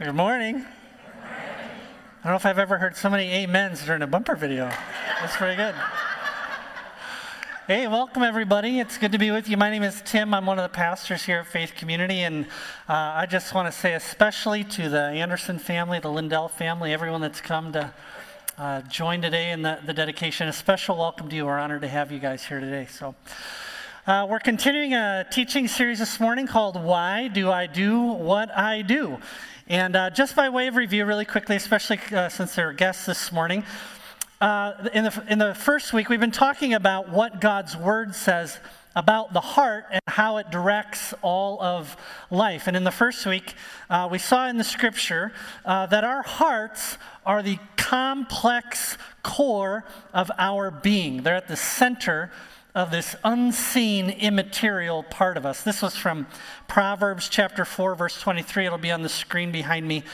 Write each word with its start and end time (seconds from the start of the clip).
Good 0.00 0.14
morning. 0.14 0.64
I 1.24 2.22
don't 2.22 2.30
know 2.30 2.36
if 2.36 2.46
I've 2.46 2.60
ever 2.60 2.78
heard 2.78 2.96
so 2.96 3.10
many 3.10 3.44
amens 3.44 3.84
during 3.84 4.00
a 4.00 4.06
bumper 4.06 4.36
video. 4.36 4.70
That's 5.20 5.36
pretty 5.36 5.56
good. 5.56 5.74
Hey, 7.66 7.88
welcome 7.88 8.22
everybody. 8.22 8.78
It's 8.78 8.96
good 8.96 9.10
to 9.10 9.18
be 9.18 9.32
with 9.32 9.48
you. 9.48 9.56
My 9.56 9.70
name 9.70 9.82
is 9.82 10.00
Tim. 10.04 10.32
I'm 10.34 10.46
one 10.46 10.56
of 10.56 10.62
the 10.62 10.72
pastors 10.72 11.24
here 11.24 11.40
at 11.40 11.48
Faith 11.48 11.72
Community, 11.76 12.20
and 12.20 12.44
uh, 12.88 12.92
I 12.92 13.26
just 13.28 13.52
want 13.54 13.74
to 13.74 13.76
say, 13.76 13.94
especially 13.94 14.62
to 14.62 14.88
the 14.88 15.02
Anderson 15.02 15.58
family, 15.58 15.98
the 15.98 16.12
Lindell 16.12 16.46
family, 16.46 16.92
everyone 16.92 17.20
that's 17.20 17.40
come 17.40 17.72
to 17.72 17.92
uh, 18.56 18.82
join 18.82 19.20
today 19.20 19.50
in 19.50 19.62
the, 19.62 19.80
the 19.84 19.94
dedication, 19.94 20.46
a 20.46 20.52
special 20.52 20.96
welcome 20.96 21.28
to 21.28 21.34
you. 21.34 21.44
We're 21.44 21.58
honored 21.58 21.82
to 21.82 21.88
have 21.88 22.12
you 22.12 22.20
guys 22.20 22.44
here 22.44 22.60
today. 22.60 22.86
So, 22.88 23.16
uh, 24.06 24.28
we're 24.30 24.38
continuing 24.38 24.94
a 24.94 25.26
teaching 25.30 25.66
series 25.66 25.98
this 25.98 26.20
morning 26.20 26.46
called 26.46 26.82
Why 26.82 27.26
Do 27.26 27.50
I 27.50 27.66
Do 27.66 28.00
What 28.00 28.56
I 28.56 28.82
Do? 28.82 29.18
And 29.68 29.96
uh, 29.96 30.08
just 30.08 30.34
by 30.34 30.48
way 30.48 30.68
of 30.68 30.76
review, 30.76 31.04
really 31.04 31.26
quickly, 31.26 31.54
especially 31.54 32.00
uh, 32.12 32.30
since 32.30 32.54
there 32.54 32.70
are 32.70 32.72
guests 32.72 33.04
this 33.04 33.30
morning, 33.30 33.64
uh, 34.40 34.88
in, 34.94 35.04
the, 35.04 35.24
in 35.28 35.38
the 35.38 35.54
first 35.54 35.92
week, 35.92 36.08
we've 36.08 36.18
been 36.18 36.30
talking 36.30 36.72
about 36.72 37.10
what 37.10 37.38
God's 37.38 37.76
Word 37.76 38.14
says 38.14 38.60
about 38.96 39.34
the 39.34 39.42
heart 39.42 39.84
and 39.90 40.00
how 40.06 40.38
it 40.38 40.50
directs 40.50 41.12
all 41.20 41.60
of 41.60 41.98
life. 42.30 42.66
And 42.66 42.78
in 42.78 42.84
the 42.84 42.90
first 42.90 43.26
week, 43.26 43.52
uh, 43.90 44.08
we 44.10 44.16
saw 44.16 44.48
in 44.48 44.56
the 44.56 44.64
scripture 44.64 45.32
uh, 45.66 45.84
that 45.84 46.02
our 46.02 46.22
hearts 46.22 46.96
are 47.26 47.42
the 47.42 47.58
complex 47.76 48.96
core 49.22 49.84
of 50.14 50.30
our 50.38 50.70
being, 50.70 51.24
they're 51.24 51.36
at 51.36 51.46
the 51.46 51.56
center 51.56 52.30
of 52.78 52.92
this 52.92 53.16
unseen, 53.24 54.08
immaterial 54.08 55.02
part 55.02 55.36
of 55.36 55.44
us. 55.44 55.62
This 55.62 55.82
was 55.82 55.96
from 55.96 56.28
Proverbs 56.68 57.28
chapter 57.28 57.64
4, 57.64 57.96
verse 57.96 58.20
23. 58.20 58.66
It'll 58.66 58.78
be 58.78 58.92
on 58.92 59.02
the 59.02 59.08
screen 59.08 59.50
behind 59.50 59.88
me. 59.88 60.04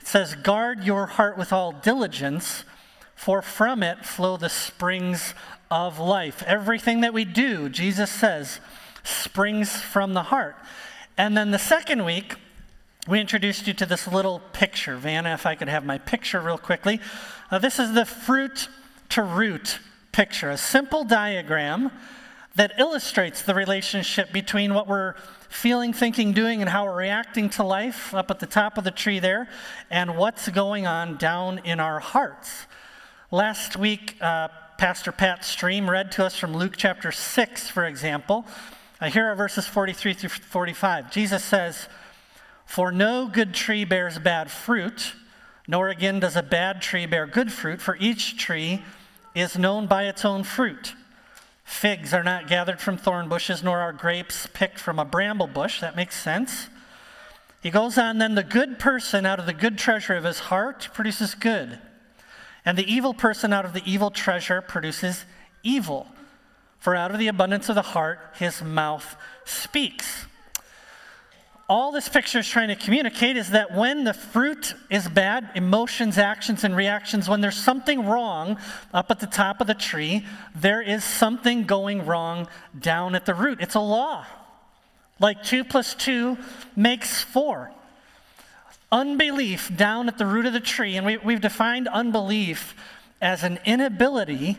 It 0.00 0.06
says, 0.06 0.34
Guard 0.34 0.84
your 0.84 1.04
heart 1.04 1.36
with 1.36 1.52
all 1.52 1.70
diligence, 1.70 2.64
for 3.14 3.42
from 3.42 3.82
it 3.82 4.06
flow 4.06 4.38
the 4.38 4.48
springs 4.48 5.34
of 5.70 5.98
life. 5.98 6.42
Everything 6.46 7.02
that 7.02 7.12
we 7.12 7.26
do, 7.26 7.68
Jesus 7.68 8.10
says, 8.10 8.58
springs 9.04 9.82
from 9.82 10.14
the 10.14 10.22
heart. 10.22 10.56
And 11.18 11.36
then 11.36 11.50
the 11.50 11.58
second 11.58 12.06
week, 12.06 12.36
we 13.06 13.20
introduced 13.20 13.66
you 13.66 13.74
to 13.74 13.84
this 13.84 14.08
little 14.08 14.40
picture. 14.54 14.96
Vanna, 14.96 15.34
if 15.34 15.44
I 15.44 15.54
could 15.54 15.68
have 15.68 15.84
my 15.84 15.98
picture 15.98 16.40
real 16.40 16.56
quickly. 16.56 17.00
Uh, 17.50 17.58
this 17.58 17.78
is 17.78 17.92
the 17.92 18.06
fruit 18.06 18.70
to 19.10 19.22
root 19.22 19.78
picture, 20.18 20.50
a 20.50 20.56
simple 20.56 21.04
diagram 21.04 21.92
that 22.56 22.72
illustrates 22.76 23.42
the 23.42 23.54
relationship 23.54 24.32
between 24.32 24.74
what 24.74 24.88
we're 24.88 25.14
feeling, 25.48 25.92
thinking, 25.92 26.32
doing, 26.32 26.60
and 26.60 26.68
how 26.68 26.86
we're 26.86 26.96
reacting 26.96 27.48
to 27.48 27.62
life 27.62 28.12
up 28.12 28.28
at 28.28 28.40
the 28.40 28.46
top 28.46 28.76
of 28.76 28.82
the 28.82 28.90
tree 28.90 29.20
there, 29.20 29.48
and 29.92 30.16
what's 30.16 30.48
going 30.48 30.88
on 30.88 31.16
down 31.18 31.58
in 31.58 31.78
our 31.78 32.00
hearts. 32.00 32.66
Last 33.30 33.76
week, 33.76 34.16
uh, 34.20 34.48
Pastor 34.76 35.12
Pat 35.12 35.44
Stream 35.44 35.88
read 35.88 36.10
to 36.10 36.26
us 36.26 36.36
from 36.36 36.52
Luke 36.52 36.74
chapter 36.76 37.12
6, 37.12 37.70
for 37.70 37.86
example. 37.86 38.44
Uh, 39.00 39.10
here 39.10 39.26
are 39.30 39.36
verses 39.36 39.68
43 39.68 40.14
through 40.14 40.30
45. 40.30 41.12
Jesus 41.12 41.44
says, 41.44 41.88
For 42.66 42.90
no 42.90 43.28
good 43.28 43.54
tree 43.54 43.84
bears 43.84 44.18
bad 44.18 44.50
fruit, 44.50 45.12
nor 45.68 45.90
again 45.90 46.18
does 46.18 46.34
a 46.34 46.42
bad 46.42 46.82
tree 46.82 47.06
bear 47.06 47.24
good 47.24 47.52
fruit, 47.52 47.80
for 47.80 47.96
each 48.00 48.36
tree 48.36 48.82
is 49.34 49.58
known 49.58 49.86
by 49.86 50.04
its 50.04 50.24
own 50.24 50.44
fruit. 50.44 50.94
Figs 51.64 52.14
are 52.14 52.24
not 52.24 52.48
gathered 52.48 52.80
from 52.80 52.96
thorn 52.96 53.28
bushes, 53.28 53.62
nor 53.62 53.78
are 53.78 53.92
grapes 53.92 54.48
picked 54.52 54.78
from 54.78 54.98
a 54.98 55.04
bramble 55.04 55.46
bush. 55.46 55.80
That 55.80 55.96
makes 55.96 56.16
sense. 56.20 56.68
He 57.62 57.70
goes 57.70 57.98
on, 57.98 58.18
then 58.18 58.34
the 58.34 58.42
good 58.42 58.78
person 58.78 59.26
out 59.26 59.38
of 59.38 59.46
the 59.46 59.52
good 59.52 59.76
treasure 59.78 60.14
of 60.14 60.24
his 60.24 60.38
heart 60.38 60.88
produces 60.94 61.34
good, 61.34 61.78
and 62.64 62.78
the 62.78 62.90
evil 62.90 63.12
person 63.12 63.52
out 63.52 63.64
of 63.64 63.72
the 63.72 63.82
evil 63.84 64.10
treasure 64.10 64.62
produces 64.62 65.24
evil. 65.62 66.06
For 66.78 66.94
out 66.94 67.10
of 67.10 67.18
the 67.18 67.28
abundance 67.28 67.68
of 67.68 67.74
the 67.74 67.82
heart, 67.82 68.20
his 68.38 68.62
mouth 68.62 69.16
speaks 69.44 70.26
all 71.68 71.92
this 71.92 72.08
picture 72.08 72.38
is 72.38 72.48
trying 72.48 72.68
to 72.68 72.74
communicate 72.74 73.36
is 73.36 73.50
that 73.50 73.74
when 73.74 74.04
the 74.04 74.14
fruit 74.14 74.74
is 74.90 75.06
bad, 75.06 75.50
emotions, 75.54 76.16
actions, 76.16 76.64
and 76.64 76.74
reactions, 76.74 77.28
when 77.28 77.42
there's 77.42 77.56
something 77.56 78.06
wrong 78.06 78.56
up 78.94 79.10
at 79.10 79.20
the 79.20 79.26
top 79.26 79.60
of 79.60 79.66
the 79.66 79.74
tree, 79.74 80.24
there 80.54 80.80
is 80.80 81.04
something 81.04 81.64
going 81.64 82.06
wrong 82.06 82.48
down 82.78 83.14
at 83.14 83.26
the 83.26 83.34
root. 83.34 83.58
It's 83.60 83.74
a 83.74 83.80
law. 83.80 84.24
Like 85.20 85.42
two 85.42 85.62
plus 85.62 85.94
two 85.94 86.38
makes 86.74 87.20
four. 87.22 87.70
Unbelief 88.90 89.76
down 89.76 90.08
at 90.08 90.16
the 90.16 90.24
root 90.24 90.46
of 90.46 90.54
the 90.54 90.60
tree, 90.60 90.96
and 90.96 91.04
we, 91.04 91.18
we've 91.18 91.42
defined 91.42 91.86
unbelief 91.88 92.74
as 93.20 93.42
an 93.42 93.58
inability 93.66 94.56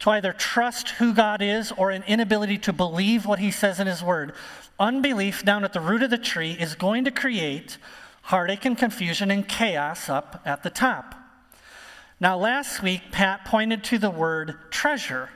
to 0.00 0.10
either 0.10 0.32
trust 0.32 0.90
who 0.90 1.14
God 1.14 1.40
is 1.42 1.72
or 1.72 1.90
an 1.90 2.04
inability 2.06 2.58
to 2.58 2.72
believe 2.72 3.26
what 3.26 3.38
He 3.38 3.50
says 3.50 3.80
in 3.80 3.86
His 3.86 4.02
Word. 4.02 4.32
Unbelief 4.78 5.44
down 5.44 5.64
at 5.64 5.72
the 5.72 5.80
root 5.80 6.02
of 6.02 6.10
the 6.10 6.18
tree 6.18 6.52
is 6.52 6.74
going 6.74 7.04
to 7.04 7.10
create 7.10 7.78
heartache 8.22 8.64
and 8.64 8.76
confusion 8.76 9.30
and 9.30 9.48
chaos 9.48 10.08
up 10.08 10.42
at 10.44 10.62
the 10.62 10.70
top. 10.70 11.14
Now, 12.18 12.36
last 12.36 12.82
week, 12.82 13.02
Pat 13.12 13.44
pointed 13.44 13.84
to 13.84 13.98
the 13.98 14.10
word 14.10 14.56
treasure 14.70 15.30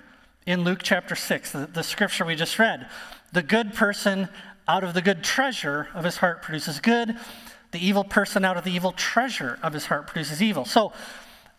in 0.47 0.65
Luke 0.65 0.81
chapter 0.83 1.15
6, 1.15 1.53
the, 1.53 1.67
the 1.67 1.83
scripture 1.83 2.25
we 2.25 2.35
just 2.35 2.59
read. 2.59 2.89
The 3.33 3.43
good 3.43 3.75
person 3.75 4.29
out 4.67 4.83
of 4.83 4.95
the 4.95 5.03
good 5.03 5.23
treasure 5.23 5.89
of 5.95 6.05
his 6.05 6.17
heart 6.17 6.43
produces 6.43 6.81
good. 6.81 7.17
The 7.71 7.85
evil 7.85 8.03
person 8.03 8.45
out 8.45 8.57
of 8.57 8.65
the 8.65 8.73
evil 8.73 8.93
treasure 8.93 9.59
of 9.63 9.73
his 9.73 9.87
heart 9.87 10.07
produces 10.07 10.43
evil. 10.43 10.65
So 10.65 10.93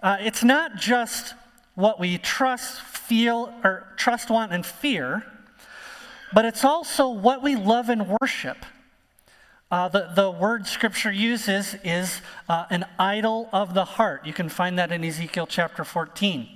uh, 0.02 0.18
it's 0.20 0.44
not 0.44 0.76
just 0.76 1.34
what 1.76 2.00
we 2.00 2.18
trust, 2.18 2.82
feel, 2.82 3.54
or 3.64 3.88
trust, 3.98 4.30
want, 4.30 4.52
and 4.52 4.66
fear 4.66 5.24
but 6.34 6.46
it's 6.46 6.64
also 6.64 7.10
what 7.10 7.42
we 7.42 7.56
love 7.56 7.90
and 7.90 8.18
worship. 8.22 8.66
Uh, 9.70 9.88
the, 9.88 10.12
the 10.16 10.30
word 10.30 10.68
scripture 10.68 11.12
uses 11.12 11.76
is 11.84 12.22
uh, 12.50 12.66
an 12.70 12.86
idol 13.00 13.50
of 13.54 13.74
the 13.74 13.86
heart. 13.86 14.26
You 14.26 14.34
can 14.34 14.50
find 14.50 14.78
that 14.80 14.92
in 14.92 15.04
Ezekiel 15.04 15.48
chapter 15.48 15.84
14. 15.84 16.48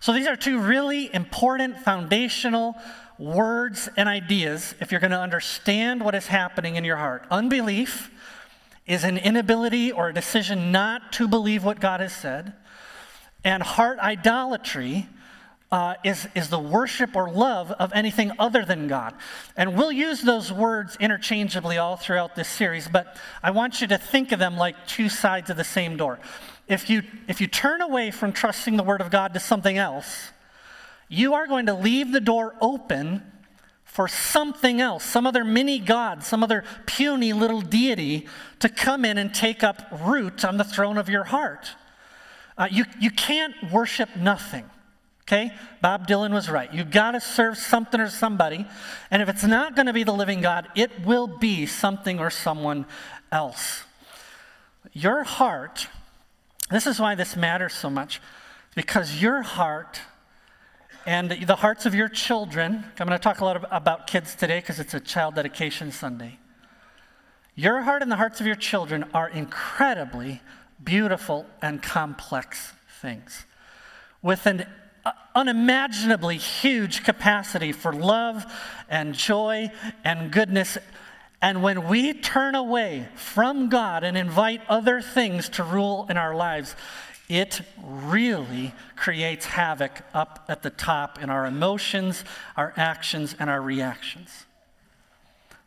So 0.00 0.12
these 0.12 0.26
are 0.26 0.36
two 0.36 0.58
really 0.58 1.12
important 1.14 1.78
foundational 1.78 2.74
words 3.18 3.88
and 3.98 4.08
ideas 4.08 4.74
if 4.80 4.90
you're 4.90 5.00
going 5.00 5.10
to 5.10 5.20
understand 5.20 6.02
what 6.02 6.14
is 6.14 6.26
happening 6.26 6.76
in 6.76 6.84
your 6.84 6.96
heart. 6.96 7.26
Unbelief 7.30 8.10
is 8.86 9.04
an 9.04 9.18
inability 9.18 9.92
or 9.92 10.08
a 10.08 10.14
decision 10.14 10.72
not 10.72 11.12
to 11.12 11.28
believe 11.28 11.64
what 11.64 11.80
God 11.80 12.00
has 12.00 12.14
said, 12.14 12.54
and 13.44 13.62
heart 13.62 13.98
idolatry 13.98 15.08
uh, 15.72 15.94
is, 16.02 16.26
is 16.34 16.48
the 16.48 16.58
worship 16.58 17.14
or 17.14 17.30
love 17.30 17.70
of 17.72 17.92
anything 17.92 18.32
other 18.38 18.64
than 18.64 18.88
God. 18.88 19.14
And 19.56 19.76
we'll 19.76 19.92
use 19.92 20.20
those 20.20 20.52
words 20.52 20.96
interchangeably 20.98 21.78
all 21.78 21.96
throughout 21.96 22.34
this 22.34 22.48
series, 22.48 22.88
but 22.88 23.16
I 23.42 23.52
want 23.52 23.80
you 23.80 23.86
to 23.88 23.98
think 23.98 24.32
of 24.32 24.38
them 24.38 24.56
like 24.56 24.86
two 24.86 25.08
sides 25.08 25.48
of 25.48 25.56
the 25.56 25.64
same 25.64 25.96
door. 25.96 26.18
If 26.66 26.90
you, 26.90 27.02
if 27.28 27.40
you 27.40 27.46
turn 27.46 27.82
away 27.82 28.10
from 28.10 28.32
trusting 28.32 28.76
the 28.76 28.82
Word 28.82 29.00
of 29.00 29.10
God 29.10 29.34
to 29.34 29.40
something 29.40 29.78
else, 29.78 30.32
you 31.08 31.34
are 31.34 31.46
going 31.46 31.66
to 31.66 31.74
leave 31.74 32.12
the 32.12 32.20
door 32.20 32.54
open 32.60 33.22
for 33.84 34.06
something 34.06 34.80
else, 34.80 35.04
some 35.04 35.26
other 35.26 35.44
mini 35.44 35.80
God, 35.80 36.22
some 36.22 36.44
other 36.44 36.64
puny 36.86 37.32
little 37.32 37.60
deity 37.60 38.28
to 38.60 38.68
come 38.68 39.04
in 39.04 39.18
and 39.18 39.34
take 39.34 39.64
up 39.64 39.88
root 40.04 40.44
on 40.44 40.56
the 40.56 40.64
throne 40.64 40.96
of 40.96 41.08
your 41.08 41.24
heart. 41.24 41.70
Uh, 42.60 42.68
you, 42.70 42.84
you 43.00 43.10
can't 43.10 43.54
worship 43.72 44.10
nothing. 44.16 44.68
Okay? 45.22 45.50
Bob 45.80 46.06
Dylan 46.06 46.30
was 46.30 46.50
right. 46.50 46.72
You've 46.74 46.90
got 46.90 47.12
to 47.12 47.20
serve 47.20 47.56
something 47.56 47.98
or 47.98 48.10
somebody. 48.10 48.66
And 49.10 49.22
if 49.22 49.30
it's 49.30 49.44
not 49.44 49.74
going 49.74 49.86
to 49.86 49.94
be 49.94 50.04
the 50.04 50.12
living 50.12 50.42
God, 50.42 50.68
it 50.74 50.90
will 51.06 51.26
be 51.26 51.64
something 51.64 52.20
or 52.20 52.28
someone 52.28 52.84
else. 53.32 53.84
Your 54.92 55.24
heart, 55.24 55.88
this 56.70 56.86
is 56.86 57.00
why 57.00 57.14
this 57.14 57.34
matters 57.34 57.72
so 57.72 57.88
much, 57.88 58.20
because 58.74 59.22
your 59.22 59.40
heart 59.40 60.00
and 61.06 61.30
the 61.30 61.56
hearts 61.56 61.86
of 61.86 61.94
your 61.94 62.08
children, 62.08 62.84
I'm 62.98 63.06
going 63.06 63.18
to 63.18 63.22
talk 63.22 63.40
a 63.40 63.44
lot 63.44 63.66
about 63.70 64.06
kids 64.06 64.34
today 64.34 64.60
because 64.60 64.78
it's 64.78 64.92
a 64.92 65.00
child 65.00 65.36
dedication 65.36 65.92
Sunday. 65.92 66.38
Your 67.54 67.82
heart 67.82 68.02
and 68.02 68.12
the 68.12 68.16
hearts 68.16 68.38
of 68.40 68.46
your 68.46 68.56
children 68.56 69.06
are 69.14 69.30
incredibly 69.30 70.42
beautiful 70.82 71.46
and 71.60 71.82
complex 71.82 72.72
things 73.00 73.44
with 74.22 74.46
an 74.46 74.66
uh, 75.04 75.12
unimaginably 75.34 76.36
huge 76.36 77.04
capacity 77.04 77.72
for 77.72 77.92
love 77.92 78.44
and 78.88 79.14
joy 79.14 79.70
and 80.04 80.30
goodness. 80.30 80.76
And 81.40 81.62
when 81.62 81.88
we 81.88 82.12
turn 82.12 82.54
away 82.54 83.08
from 83.14 83.68
God 83.68 84.04
and 84.04 84.16
invite 84.16 84.60
other 84.68 85.00
things 85.00 85.48
to 85.50 85.64
rule 85.64 86.06
in 86.10 86.16
our 86.16 86.34
lives, 86.34 86.76
it 87.28 87.62
really 87.82 88.74
creates 88.96 89.46
havoc 89.46 90.02
up 90.12 90.44
at 90.48 90.62
the 90.62 90.70
top 90.70 91.22
in 91.22 91.30
our 91.30 91.46
emotions, 91.46 92.24
our 92.56 92.74
actions, 92.76 93.34
and 93.38 93.48
our 93.48 93.62
reactions. 93.62 94.46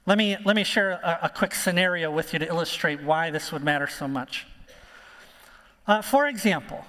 Let 0.06 0.18
me, 0.18 0.36
let 0.44 0.58
me 0.58 0.66
share 0.66 0.92
a, 0.92 1.20
a 1.24 1.30
quick 1.30 1.56
scenario 1.56 2.12
with 2.12 2.34
you 2.34 2.40
to 2.40 2.48
illustrate 2.48 3.02
why 3.02 3.32
this 3.32 3.52
would 3.54 3.64
matter 3.64 3.88
so 3.88 4.08
much. 4.08 4.46
Uh, 5.86 6.02
for 6.02 6.28
example, 6.28 6.86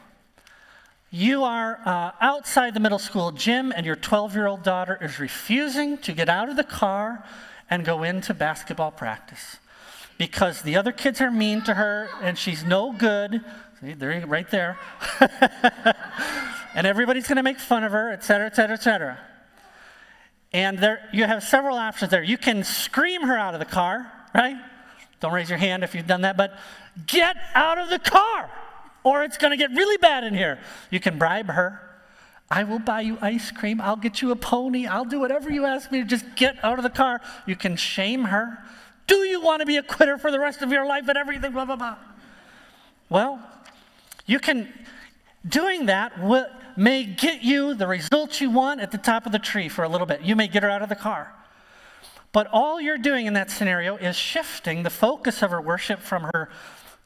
you 1.10 1.42
are 1.42 1.80
uh, 1.84 2.12
outside 2.20 2.74
the 2.74 2.80
middle 2.80 2.98
school 2.98 3.32
gym, 3.32 3.72
and 3.74 3.84
your 3.84 3.96
12 3.96 4.34
year 4.34 4.46
old 4.46 4.62
daughter 4.62 4.98
is 5.00 5.18
refusing 5.18 5.98
to 5.98 6.12
get 6.12 6.28
out 6.28 6.48
of 6.48 6.56
the 6.56 6.64
car 6.64 7.24
and 7.68 7.84
go 7.84 8.02
into 8.02 8.34
basketball 8.34 8.92
practice 8.92 9.58
because 10.16 10.62
the 10.62 10.76
other 10.76 10.92
kids 10.92 11.20
are 11.20 11.30
mean 11.30 11.62
to 11.62 11.74
her 11.74 12.08
and 12.22 12.38
she's 12.38 12.62
no 12.62 12.92
good. 12.92 13.44
See, 13.80 13.94
they're 13.94 14.24
right 14.26 14.48
there. 14.50 14.78
and 16.74 16.86
everybody's 16.86 17.26
going 17.26 17.36
to 17.36 17.42
make 17.42 17.58
fun 17.58 17.82
of 17.82 17.90
her, 17.90 18.12
et 18.12 18.22
cetera, 18.22 18.46
et 18.46 18.54
cetera, 18.54 18.76
et 18.76 18.82
cetera. 18.82 19.18
And 20.52 20.78
there, 20.78 21.08
you 21.12 21.24
have 21.24 21.42
several 21.42 21.76
options 21.76 22.12
there. 22.12 22.22
You 22.22 22.38
can 22.38 22.62
scream 22.62 23.22
her 23.22 23.36
out 23.36 23.54
of 23.54 23.60
the 23.60 23.66
car, 23.66 24.10
right? 24.32 24.56
Don't 25.18 25.32
raise 25.32 25.48
your 25.48 25.58
hand 25.58 25.82
if 25.82 25.96
you've 25.96 26.06
done 26.06 26.20
that, 26.20 26.36
but 26.36 26.56
get 27.06 27.36
out 27.54 27.78
of 27.78 27.90
the 27.90 27.98
car 27.98 28.50
or 29.04 29.22
it's 29.22 29.38
going 29.38 29.52
to 29.52 29.56
get 29.56 29.70
really 29.70 29.96
bad 29.98 30.24
in 30.24 30.34
here. 30.34 30.58
You 30.90 30.98
can 30.98 31.18
bribe 31.18 31.48
her. 31.48 31.80
I 32.50 32.64
will 32.64 32.78
buy 32.78 33.02
you 33.02 33.18
ice 33.20 33.50
cream. 33.50 33.80
I'll 33.80 33.96
get 33.96 34.20
you 34.20 34.30
a 34.30 34.36
pony. 34.36 34.86
I'll 34.86 35.04
do 35.04 35.20
whatever 35.20 35.50
you 35.50 35.64
ask 35.64 35.92
me 35.92 36.00
to 36.00 36.06
just 36.06 36.24
get 36.36 36.62
out 36.64 36.78
of 36.78 36.82
the 36.82 36.90
car. 36.90 37.20
You 37.46 37.56
can 37.56 37.76
shame 37.76 38.24
her. 38.24 38.58
Do 39.06 39.16
you 39.16 39.40
want 39.40 39.60
to 39.60 39.66
be 39.66 39.76
a 39.76 39.82
quitter 39.82 40.18
for 40.18 40.30
the 40.30 40.40
rest 40.40 40.62
of 40.62 40.72
your 40.72 40.86
life 40.86 41.08
and 41.08 41.16
everything? 41.16 41.52
Blah, 41.52 41.66
blah, 41.66 41.76
blah. 41.76 41.96
Well, 43.08 43.40
you 44.26 44.38
can, 44.38 44.72
doing 45.46 45.86
that 45.86 46.22
will, 46.22 46.46
may 46.76 47.04
get 47.04 47.42
you 47.42 47.74
the 47.74 47.86
results 47.86 48.40
you 48.40 48.50
want 48.50 48.80
at 48.80 48.90
the 48.90 48.98
top 48.98 49.26
of 49.26 49.32
the 49.32 49.38
tree 49.38 49.68
for 49.68 49.84
a 49.84 49.88
little 49.88 50.06
bit. 50.06 50.22
You 50.22 50.34
may 50.36 50.48
get 50.48 50.62
her 50.62 50.70
out 50.70 50.82
of 50.82 50.88
the 50.88 50.96
car. 50.96 51.32
But 52.32 52.48
all 52.52 52.80
you're 52.80 52.98
doing 52.98 53.26
in 53.26 53.34
that 53.34 53.50
scenario 53.50 53.96
is 53.96 54.16
shifting 54.16 54.82
the 54.82 54.90
focus 54.90 55.42
of 55.42 55.50
her 55.50 55.60
worship 55.60 56.00
from 56.00 56.30
her, 56.34 56.50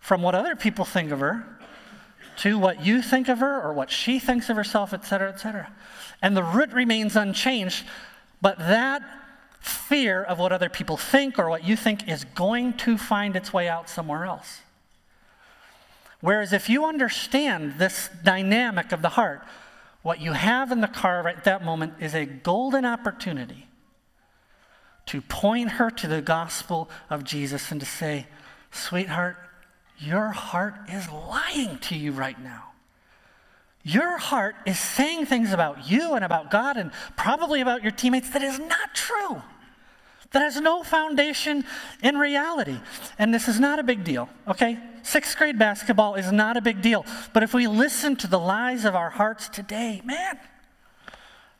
from 0.01 0.23
what 0.23 0.35
other 0.35 0.57
people 0.57 0.85
think 0.85 1.11
of 1.11 1.21
her, 1.21 1.58
to 2.39 2.59
what 2.59 2.85
you 2.85 3.03
think 3.03 3.29
of 3.29 3.41
her 3.41 3.61
or 3.61 3.73
what 3.73 3.91
she 3.91 4.19
thinks 4.19 4.49
of 4.49 4.57
herself, 4.57 4.93
et 4.93 5.05
cetera, 5.05 5.29
et 5.29 5.41
cetera. 5.41 5.73
And 6.23 6.37
the 6.37 6.43
root 6.43 6.73
remains 6.73 7.17
unchanged, 7.17 7.85
but 8.41 8.59
that 8.59 9.03
fear 9.61 10.23
of 10.23 10.39
what 10.39 10.53
other 10.53 10.69
people 10.69 10.97
think 10.97 11.39
or 11.39 11.49
what 11.51 11.65
you 11.65 11.77
think 11.77 12.09
is 12.09 12.25
going 12.25 12.75
to 12.75 12.97
find 12.97 13.35
its 13.35 13.53
way 13.53 13.69
out 13.69 13.89
somewhere 13.89 14.25
else. 14.25 14.61
Whereas 16.21 16.53
if 16.53 16.69
you 16.69 16.85
understand 16.85 17.75
this 17.79 18.09
dynamic 18.25 18.93
of 18.93 19.03
the 19.03 19.11
heart, 19.11 19.43
what 20.03 20.21
you 20.21 20.33
have 20.33 20.71
in 20.71 20.81
the 20.81 20.89
car 20.89 21.27
at 21.29 21.45
that 21.45 21.65
moment 21.65 21.95
is 22.01 22.15
a 22.15 22.25
golden 22.25 22.85
opportunity 22.85 23.67
to 25.07 25.21
point 25.23 25.73
her 25.73 25.91
to 25.91 26.07
the 26.07 26.23
gospel 26.23 26.89
of 27.11 27.25
Jesus 27.25 27.73
and 27.73 27.81
to 27.81 27.87
say, 27.87 28.27
Sweetheart, 28.71 29.37
your 29.99 30.29
heart 30.29 30.75
is 30.89 31.09
lying 31.11 31.79
to 31.79 31.97
you 31.97 32.13
right 32.13 32.41
now. 32.43 32.65
Your 33.83 34.19
heart 34.19 34.55
is 34.67 34.79
saying 34.79 35.27
things 35.27 35.53
about 35.53 35.91
you 35.91 36.15
and 36.15 36.25
about 36.25 36.51
God 36.51 36.77
and 36.77 36.93
probably 37.17 37.61
about 37.61 37.83
your 37.83 37.93
teammates 37.93 38.31
that 38.31 38.43
is 38.43 38.59
not 38.59 38.95
true, 38.95 39.43
that 40.33 40.41
has 40.41 40.61
no 40.61 40.83
foundation 40.83 41.65
in 42.03 42.19
reality. 42.19 42.79
And 43.19 43.33
this 43.33 43.49
is 43.49 43.59
not 43.59 43.79
a 43.79 43.83
big 43.83 44.05
deal, 44.05 44.29
okay? 44.47 44.79
Sixth 45.03 45.37
grade 45.37 45.59
basketball 45.59 46.17
is 46.17 46.31
not 46.31 46.57
a 46.57 46.61
big 46.61 46.83
deal. 46.83 47.07
But 47.33 47.43
if 47.43 47.55
we 47.55 47.67
listen 47.67 48.15
to 48.17 48.27
the 48.27 48.39
lies 48.39 48.85
of 48.85 48.95
our 48.95 49.11
hearts 49.11 49.49
today, 49.49 50.03
man, 50.05 50.39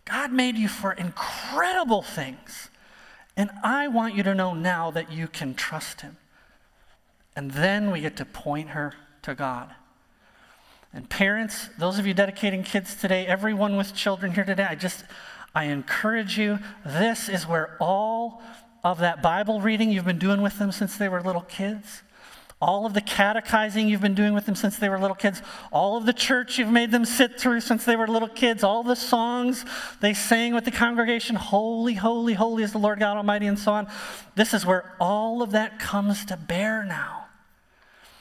God 0.05 0.33
made 0.33 0.57
you 0.57 0.69
for 0.69 0.93
incredible 0.93 2.03
things. 2.03 2.71
And 3.37 3.51
I 3.63 3.89
want 3.89 4.15
you 4.15 4.23
to 4.25 4.35
know 4.35 4.53
now 4.53 4.91
that 4.91 5.13
you 5.13 5.29
can 5.29 5.55
trust 5.55 6.03
Him. 6.03 6.19
And 7.39 7.53
then 7.53 7.93
we 7.93 8.01
get 8.01 8.17
to 8.17 8.25
point 8.25 8.71
her 8.71 8.95
to 9.23 9.33
God. 9.33 9.71
And 10.93 11.09
parents, 11.09 11.69
those 11.79 12.01
of 12.01 12.05
you 12.05 12.13
dedicating 12.13 12.65
kids 12.65 12.97
today, 12.97 13.29
everyone 13.29 13.77
with 13.77 13.95
children 13.95 14.33
here 14.33 14.43
today, 14.43 14.67
I 14.69 14.75
just, 14.75 15.05
I 15.55 15.67
encourage 15.67 16.37
you. 16.37 16.59
This 16.85 17.29
is 17.29 17.47
where 17.47 17.77
all 17.79 18.43
of 18.83 18.99
that 18.99 19.23
Bible 19.23 19.61
reading 19.61 19.93
you've 19.93 20.05
been 20.05 20.19
doing 20.19 20.43
with 20.43 20.59
them 20.59 20.73
since 20.73 20.97
they 20.97 21.09
were 21.09 21.23
little 21.23 21.43
kids, 21.43 22.03
all 22.61 22.87
of 22.87 22.93
the 22.93 23.01
catechizing 23.01 23.89
you've 23.89 24.01
been 24.01 24.17
doing 24.17 24.35
with 24.35 24.47
them 24.47 24.57
since 24.57 24.77
they 24.77 24.89
were 24.89 24.99
little 24.99 25.15
kids, 25.15 25.41
all 25.71 25.97
of 25.97 26.07
the 26.07 26.13
church 26.13 26.59
you've 26.59 26.73
made 26.73 26.91
them 26.91 27.05
sit 27.05 27.39
through 27.39 27.61
since 27.61 27.85
they 27.85 27.95
were 27.95 28.09
little 28.09 28.27
kids, 28.27 28.65
all 28.65 28.83
the 28.83 28.97
songs 28.97 29.65
they 30.01 30.13
sang 30.13 30.55
with 30.55 30.65
the 30.65 30.73
congregation, 30.73 31.37
holy, 31.37 31.95
holy, 31.95 32.35
holy 32.35 32.65
is 32.65 32.73
the 32.73 32.79
Lord 32.79 32.99
God 32.99 33.17
Almighty, 33.17 33.47
and 33.47 33.61
so 33.61 33.71
on. 33.71 33.87
This 34.35 34.55
is 34.55 34.67
where 34.67 34.93
all 34.99 35.41
of 35.41 35.53
that 35.53 35.79
comes 35.79 36.25
to 36.25 36.37
bear 36.37 36.83
now. 36.83 37.18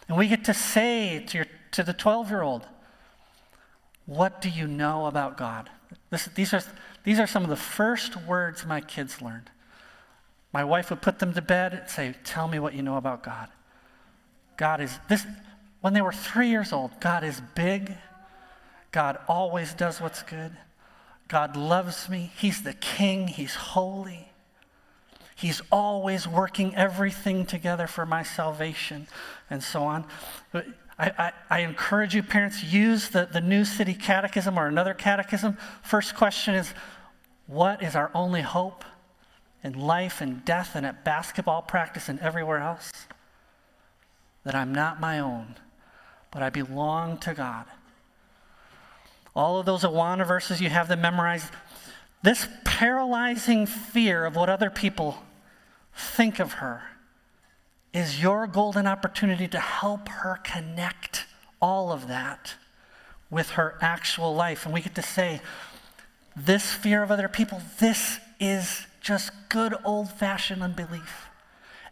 And 0.07 0.17
we 0.17 0.27
get 0.27 0.45
to 0.45 0.53
say 0.53 1.23
to, 1.27 1.37
your, 1.37 1.47
to 1.71 1.83
the 1.83 1.93
12 1.93 2.29
year 2.29 2.41
old, 2.41 2.65
What 4.05 4.41
do 4.41 4.49
you 4.49 4.67
know 4.67 5.05
about 5.05 5.37
God? 5.37 5.69
This, 6.09 6.25
these, 6.35 6.53
are, 6.53 6.61
these 7.03 7.19
are 7.19 7.27
some 7.27 7.43
of 7.43 7.49
the 7.49 7.55
first 7.55 8.15
words 8.25 8.65
my 8.65 8.81
kids 8.81 9.21
learned. 9.21 9.49
My 10.53 10.63
wife 10.63 10.89
would 10.89 11.01
put 11.01 11.19
them 11.19 11.33
to 11.33 11.41
bed 11.41 11.73
and 11.73 11.89
say, 11.89 12.15
Tell 12.23 12.47
me 12.47 12.59
what 12.59 12.73
you 12.73 12.81
know 12.81 12.97
about 12.97 13.23
God. 13.23 13.49
God 14.55 14.81
is 14.81 14.97
this, 15.07 15.25
when 15.81 15.93
they 15.93 16.01
were 16.01 16.13
three 16.13 16.49
years 16.49 16.73
old, 16.73 16.99
God 16.99 17.23
is 17.23 17.41
big. 17.55 17.93
God 18.91 19.19
always 19.27 19.73
does 19.73 20.01
what's 20.01 20.23
good. 20.23 20.51
God 21.27 21.55
loves 21.55 22.09
me. 22.09 22.31
He's 22.37 22.63
the 22.63 22.73
king. 22.73 23.27
He's 23.27 23.53
holy. 23.53 24.26
He's 25.37 25.61
always 25.71 26.27
working 26.27 26.75
everything 26.75 27.45
together 27.45 27.85
for 27.85 28.07
my 28.07 28.23
salvation, 28.23 29.05
and 29.51 29.61
so 29.61 29.83
on. 29.83 30.05
I, 30.51 30.63
I, 30.97 31.31
I, 31.47 31.59
encourage 31.59 32.15
you, 32.15 32.23
parents, 32.23 32.63
use 32.63 33.09
the, 33.09 33.29
the 33.31 33.39
New 33.39 33.63
City 33.63 33.93
Catechism 33.93 34.57
or 34.57 34.65
another 34.65 34.95
catechism. 34.95 35.55
First 35.83 36.15
question 36.15 36.55
is 36.55 36.73
What 37.45 37.83
is 37.83 37.95
our 37.95 38.09
only 38.15 38.41
hope 38.41 38.83
in 39.63 39.79
life 39.79 40.21
and 40.21 40.43
death 40.43 40.75
and 40.75 40.83
at 40.87 41.05
basketball 41.05 41.61
practice 41.61 42.09
and 42.09 42.19
everywhere 42.19 42.57
else? 42.57 42.91
That 44.43 44.55
I'm 44.55 44.73
not 44.73 44.99
my 44.99 45.19
own, 45.19 45.53
but 46.31 46.41
I 46.41 46.49
belong 46.49 47.19
to 47.19 47.35
God. 47.35 47.65
All 49.35 49.59
of 49.59 49.67
those 49.67 49.83
Awana 49.83 50.27
verses, 50.27 50.61
you 50.61 50.69
have 50.69 50.87
them 50.87 51.01
memorized. 51.01 51.53
This 52.23 52.47
paralyzing 52.63 53.67
fear 53.67 54.25
of 54.25 54.35
what 54.35 54.49
other 54.49 54.71
people 54.71 55.19
think 55.97 56.39
of 56.39 56.53
her 56.53 56.83
is 57.93 58.21
your 58.21 58.47
golden 58.47 58.85
opportunity 58.85 59.47
to 59.47 59.59
help 59.59 60.07
her 60.09 60.39
connect 60.43 61.25
all 61.61 61.91
of 61.91 62.07
that 62.07 62.53
with 63.29 63.51
her 63.51 63.75
actual 63.81 64.35
life. 64.35 64.65
And 64.65 64.73
we 64.73 64.81
get 64.81 64.95
to 64.95 65.01
say, 65.01 65.41
this 66.35 66.71
fear 66.71 67.01
of 67.01 67.11
other 67.11 67.27
people, 67.27 67.61
this 67.79 68.19
is 68.39 68.85
just 69.01 69.31
good 69.49 69.73
old 69.83 70.11
fashioned 70.11 70.61
unbelief. 70.61 71.27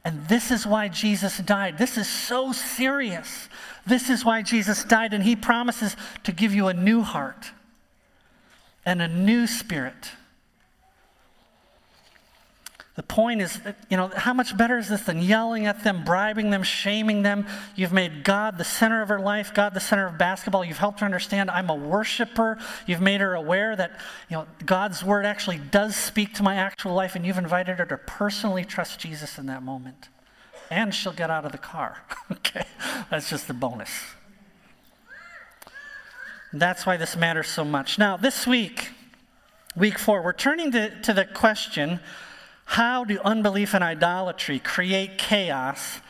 And 0.03 0.27
this 0.27 0.51
is 0.51 0.67
why 0.67 0.87
Jesus 0.87 1.39
died. 1.39 1.79
This 1.79 1.97
is 1.97 2.07
so 2.07 2.51
serious. 2.51 3.49
This 3.87 4.09
is 4.09 4.23
why 4.23 4.43
Jesus 4.43 4.83
died, 4.83 5.15
and 5.15 5.23
he 5.23 5.35
promises 5.35 5.95
to 6.23 6.31
give 6.31 6.53
you 6.53 6.67
a 6.67 6.73
new 6.75 7.01
heart 7.01 7.51
and 8.85 9.01
a 9.01 9.07
new 9.07 9.47
spirit. 9.47 10.11
The 12.95 13.03
point 13.03 13.41
is, 13.41 13.59
you 13.89 13.97
know, 13.97 14.07
how 14.07 14.33
much 14.33 14.55
better 14.55 14.77
is 14.77 14.87
this 14.87 15.01
than 15.01 15.21
yelling 15.21 15.65
at 15.65 15.83
them, 15.83 16.05
bribing 16.05 16.49
them, 16.49 16.63
shaming 16.63 17.23
them? 17.23 17.45
You've 17.75 17.91
made 17.91 18.23
God 18.23 18.57
the 18.57 18.63
center 18.63 19.01
of 19.01 19.09
her 19.09 19.19
life, 19.19 19.53
God 19.53 19.73
the 19.73 19.81
center 19.81 20.07
of 20.07 20.17
basketball. 20.17 20.63
You've 20.63 20.77
helped 20.77 21.01
her 21.01 21.05
understand 21.05 21.51
I'm 21.51 21.69
a 21.69 21.75
worshiper. 21.75 22.57
You've 22.87 23.01
made 23.01 23.19
her 23.19 23.33
aware 23.33 23.75
that, 23.75 23.99
you 24.29 24.37
know, 24.37 24.47
God's 24.65 25.03
word 25.03 25.25
actually 25.25 25.57
does 25.57 25.97
speak 25.97 26.33
to 26.35 26.43
my 26.43 26.55
actual 26.55 26.93
life, 26.93 27.15
and 27.15 27.25
you've 27.25 27.37
invited 27.37 27.79
her 27.79 27.85
to 27.85 27.97
personally 27.97 28.63
trust 28.63 28.97
Jesus 29.01 29.37
in 29.37 29.45
that 29.47 29.61
moment. 29.61 30.07
And 30.71 30.95
she'll 30.95 31.11
get 31.11 31.29
out 31.29 31.43
of 31.43 31.51
the 31.51 31.57
car. 31.57 31.97
okay? 32.31 32.65
That's 33.11 33.29
just 33.29 33.49
a 33.49 33.53
bonus. 33.53 33.91
That's 36.53 36.85
why 36.85 36.95
this 36.95 37.17
matters 37.17 37.49
so 37.49 37.65
much. 37.65 37.99
Now, 37.99 38.15
this 38.15 38.47
week, 38.47 38.91
week 39.75 39.99
four, 39.99 40.21
we're 40.21 40.31
turning 40.31 40.71
to, 40.71 41.01
to 41.01 41.11
the 41.11 41.25
question 41.25 41.99
how 42.65 43.05
do 43.05 43.19
unbelief 43.23 43.73
and 43.73 43.83
idolatry 43.83 44.59
create 44.59 45.17
chaos 45.17 46.01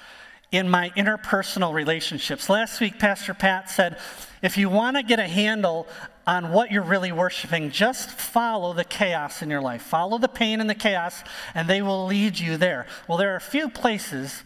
in 0.52 0.70
my 0.70 0.90
interpersonal 0.92 1.74
relationships? 1.74 2.50
Last 2.50 2.80
week, 2.80 2.98
Pastor 2.98 3.34
Pat 3.34 3.70
said, 3.70 4.00
if 4.42 4.58
you 4.58 4.70
want 4.70 4.98
to 4.98 5.04
get 5.04 5.20
a 5.20 5.28
handle 5.28 5.88
on 6.26 6.52
what 6.52 6.72
you're 6.72 6.82
really 6.82 7.12
worshiping, 7.12 7.70
just 7.70 8.10
follow 8.10 8.74
the 8.74 8.84
chaos 8.84 9.42
in 9.42 9.50
your 9.50 9.62
life. 9.62 9.82
Follow 9.82 10.18
the 10.18 10.28
pain 10.28 10.60
and 10.60 10.70
the 10.70 10.76
chaos, 10.76 11.24
and 11.54 11.70
they 11.70 11.82
will 11.82 12.06
lead 12.06 12.40
you 12.40 12.58
there. 12.58 12.88
Well, 13.08 13.18
there 13.18 13.34
are 13.34 13.38
a 13.38 13.42
few 13.42 13.70
places 13.70 14.44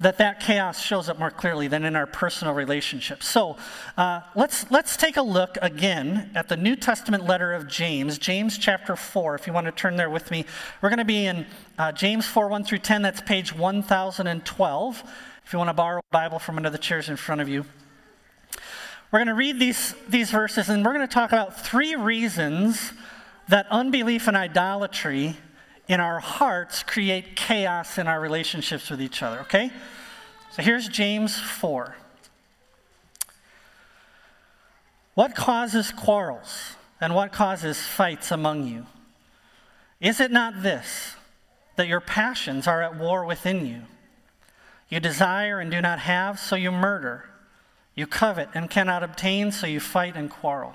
that 0.00 0.16
that 0.16 0.40
chaos 0.40 0.80
shows 0.80 1.10
up 1.10 1.18
more 1.18 1.30
clearly 1.30 1.68
than 1.68 1.84
in 1.84 1.94
our 1.94 2.06
personal 2.06 2.54
relationships. 2.54 3.28
So 3.28 3.56
uh, 3.98 4.22
let's, 4.34 4.70
let's 4.70 4.96
take 4.96 5.18
a 5.18 5.22
look 5.22 5.58
again 5.60 6.30
at 6.34 6.48
the 6.48 6.56
New 6.56 6.74
Testament 6.74 7.26
letter 7.26 7.52
of 7.52 7.68
James, 7.68 8.16
James 8.16 8.56
chapter 8.56 8.96
4. 8.96 9.34
If 9.34 9.46
you 9.46 9.52
want 9.52 9.66
to 9.66 9.72
turn 9.72 9.96
there 9.96 10.08
with 10.08 10.30
me, 10.30 10.46
we're 10.80 10.88
going 10.88 10.98
to 10.98 11.04
be 11.04 11.26
in 11.26 11.46
uh, 11.78 11.92
James 11.92 12.26
4 12.26 12.48
1 12.48 12.64
through 12.64 12.78
10. 12.78 13.02
That's 13.02 13.20
page 13.20 13.54
1012. 13.54 15.02
If 15.44 15.52
you 15.52 15.58
want 15.58 15.68
to 15.68 15.74
borrow 15.74 15.98
a 15.98 16.12
Bible 16.12 16.38
from 16.38 16.64
of 16.64 16.72
the 16.72 16.78
chairs 16.78 17.10
in 17.10 17.16
front 17.16 17.42
of 17.42 17.48
you. 17.48 17.66
We're 19.12 19.18
going 19.18 19.28
to 19.28 19.34
read 19.34 19.58
these, 19.58 19.94
these 20.08 20.30
verses 20.30 20.68
and 20.70 20.84
we're 20.84 20.94
going 20.94 21.06
to 21.06 21.12
talk 21.12 21.30
about 21.30 21.60
three 21.60 21.94
reasons 21.94 22.92
that 23.48 23.66
unbelief 23.70 24.28
and 24.28 24.36
idolatry 24.36 25.36
in 25.90 25.98
our 25.98 26.20
hearts 26.20 26.84
create 26.84 27.34
chaos 27.34 27.98
in 27.98 28.06
our 28.06 28.20
relationships 28.20 28.90
with 28.90 29.02
each 29.02 29.24
other, 29.24 29.40
okay? 29.40 29.72
So 30.52 30.62
here's 30.62 30.86
James 30.86 31.36
4. 31.36 31.96
What 35.14 35.34
causes 35.34 35.90
quarrels 35.90 36.76
and 37.00 37.12
what 37.12 37.32
causes 37.32 37.80
fights 37.80 38.30
among 38.30 38.68
you? 38.68 38.86
Is 40.00 40.20
it 40.20 40.30
not 40.30 40.62
this, 40.62 41.16
that 41.74 41.88
your 41.88 42.00
passions 42.00 42.68
are 42.68 42.82
at 42.82 42.96
war 42.96 43.24
within 43.24 43.66
you? 43.66 43.82
You 44.88 45.00
desire 45.00 45.58
and 45.58 45.72
do 45.72 45.80
not 45.80 45.98
have, 45.98 46.38
so 46.38 46.54
you 46.54 46.70
murder. 46.70 47.24
You 47.96 48.06
covet 48.06 48.48
and 48.54 48.70
cannot 48.70 49.02
obtain, 49.02 49.50
so 49.50 49.66
you 49.66 49.80
fight 49.80 50.14
and 50.14 50.30
quarrel. 50.30 50.74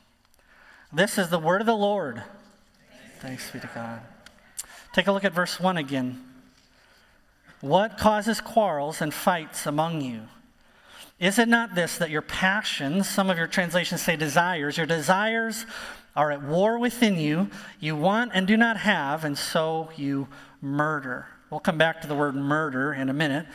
This 0.93 1.17
is 1.17 1.29
the 1.29 1.39
word 1.39 1.61
of 1.61 1.67
the 1.67 1.75
Lord. 1.75 2.21
Thanks 3.19 3.49
be 3.49 3.61
to 3.61 3.69
God. 3.73 4.01
Take 4.91 5.07
a 5.07 5.13
look 5.13 5.23
at 5.23 5.31
verse 5.31 5.57
1 5.57 5.77
again. 5.77 6.21
What 7.61 7.97
causes 7.97 8.41
quarrels 8.41 8.99
and 8.99 9.13
fights 9.13 9.65
among 9.65 10.01
you? 10.01 10.23
Is 11.17 11.39
it 11.39 11.47
not 11.47 11.75
this 11.75 11.97
that 11.99 12.09
your 12.09 12.21
passions, 12.21 13.07
some 13.07 13.29
of 13.29 13.37
your 13.37 13.47
translations 13.47 14.01
say 14.01 14.17
desires, 14.17 14.75
your 14.75 14.85
desires 14.85 15.65
are 16.13 16.29
at 16.31 16.41
war 16.41 16.77
within 16.77 17.15
you? 17.15 17.49
You 17.79 17.95
want 17.95 18.31
and 18.33 18.45
do 18.45 18.57
not 18.57 18.75
have, 18.77 19.23
and 19.23 19.37
so 19.37 19.91
you 19.95 20.27
murder. 20.61 21.27
We'll 21.49 21.61
come 21.61 21.77
back 21.77 22.01
to 22.01 22.07
the 22.07 22.15
word 22.15 22.35
murder 22.35 22.91
in 22.91 23.07
a 23.07 23.13
minute. 23.13 23.45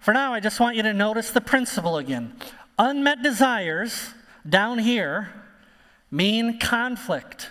For 0.00 0.14
now, 0.14 0.32
I 0.32 0.40
just 0.40 0.58
want 0.58 0.76
you 0.76 0.82
to 0.84 0.94
notice 0.94 1.32
the 1.32 1.40
principle 1.42 1.98
again. 1.98 2.32
Unmet 2.78 3.22
desires 3.22 4.14
down 4.48 4.78
here 4.78 5.28
mean 6.10 6.58
conflict 6.58 7.50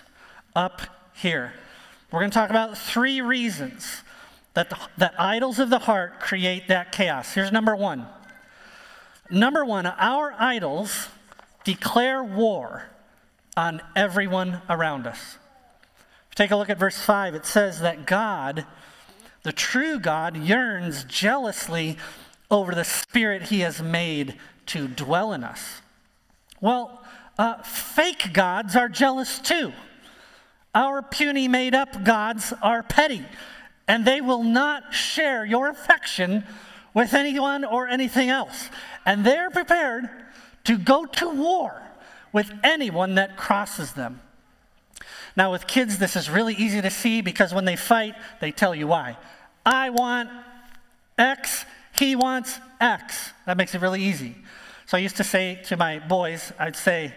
up 0.54 0.82
here. 1.14 1.52
We're 2.10 2.20
going 2.20 2.30
to 2.30 2.34
talk 2.34 2.50
about 2.50 2.78
three 2.78 3.20
reasons 3.20 4.02
that, 4.54 4.70
the, 4.70 4.78
that 4.96 5.14
idols 5.20 5.58
of 5.58 5.70
the 5.70 5.80
heart 5.80 6.20
create 6.20 6.68
that 6.68 6.92
chaos. 6.92 7.34
Here's 7.34 7.52
number 7.52 7.76
one. 7.76 8.06
Number 9.30 9.64
one, 9.64 9.86
our 9.86 10.34
idols 10.38 11.08
declare 11.64 12.22
war 12.22 12.84
on 13.56 13.82
everyone 13.94 14.62
around 14.68 15.06
us. 15.06 15.38
Take 16.36 16.50
a 16.50 16.56
look 16.56 16.70
at 16.70 16.78
verse 16.78 17.00
5. 17.00 17.34
It 17.34 17.46
says 17.46 17.80
that 17.80 18.06
God, 18.06 18.66
the 19.42 19.52
true 19.52 19.98
God, 19.98 20.36
yearns 20.36 21.04
jealously 21.04 21.96
over 22.50 22.74
the 22.74 22.84
spirit 22.84 23.44
he 23.44 23.60
has 23.60 23.82
made 23.82 24.36
to 24.66 24.86
dwell 24.86 25.32
in 25.32 25.42
us. 25.42 25.80
Well, 26.60 27.02
uh, 27.38 27.62
fake 27.62 28.32
gods 28.32 28.76
are 28.76 28.88
jealous 28.88 29.38
too. 29.38 29.72
Our 30.74 31.02
puny, 31.02 31.48
made 31.48 31.74
up 31.74 32.04
gods 32.04 32.52
are 32.62 32.82
petty, 32.82 33.24
and 33.88 34.04
they 34.04 34.20
will 34.20 34.42
not 34.42 34.92
share 34.92 35.44
your 35.44 35.68
affection 35.68 36.44
with 36.92 37.14
anyone 37.14 37.64
or 37.64 37.88
anything 37.88 38.28
else. 38.28 38.70
And 39.04 39.24
they're 39.24 39.50
prepared 39.50 40.08
to 40.64 40.76
go 40.76 41.04
to 41.04 41.30
war 41.30 41.82
with 42.32 42.52
anyone 42.62 43.14
that 43.14 43.36
crosses 43.36 43.92
them. 43.92 44.20
Now, 45.36 45.52
with 45.52 45.66
kids, 45.66 45.98
this 45.98 46.16
is 46.16 46.30
really 46.30 46.54
easy 46.54 46.80
to 46.80 46.90
see 46.90 47.20
because 47.20 47.52
when 47.52 47.66
they 47.66 47.76
fight, 47.76 48.14
they 48.40 48.50
tell 48.50 48.74
you 48.74 48.86
why. 48.86 49.16
I 49.64 49.90
want 49.90 50.30
X, 51.18 51.64
he 51.98 52.16
wants 52.16 52.58
X. 52.80 53.32
That 53.46 53.56
makes 53.56 53.74
it 53.74 53.80
really 53.80 54.02
easy. 54.02 54.36
So 54.86 54.96
I 54.96 55.00
used 55.00 55.16
to 55.16 55.24
say 55.24 55.60
to 55.64 55.76
my 55.76 55.98
boys, 55.98 56.52
I'd 56.58 56.76
say, 56.76 57.14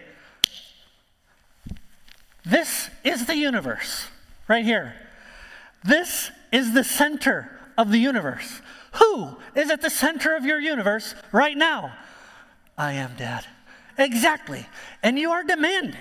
this 2.50 2.89
is 3.03 3.25
the 3.25 3.36
universe, 3.36 4.08
right 4.48 4.65
here. 4.65 4.96
This 5.84 6.32
is 6.51 6.74
the 6.74 6.84
center 6.84 7.60
of 7.77 7.91
the 7.91 8.00
universe. 8.00 8.62
Who 8.94 9.38
is 9.56 9.70
at 9.70 9.82
the 9.82 9.89
center 9.89 10.36
of 10.36 10.46
your 10.46 10.60
universe 10.60 11.15
right 11.32 11.56
now? 11.56 11.94
I 12.77 12.94
am, 12.94 13.15
Dad. 13.18 13.46
Exactly. 13.98 14.65
And 15.03 15.20
you 15.20 15.32
are 15.32 15.44
demanding 15.44 15.96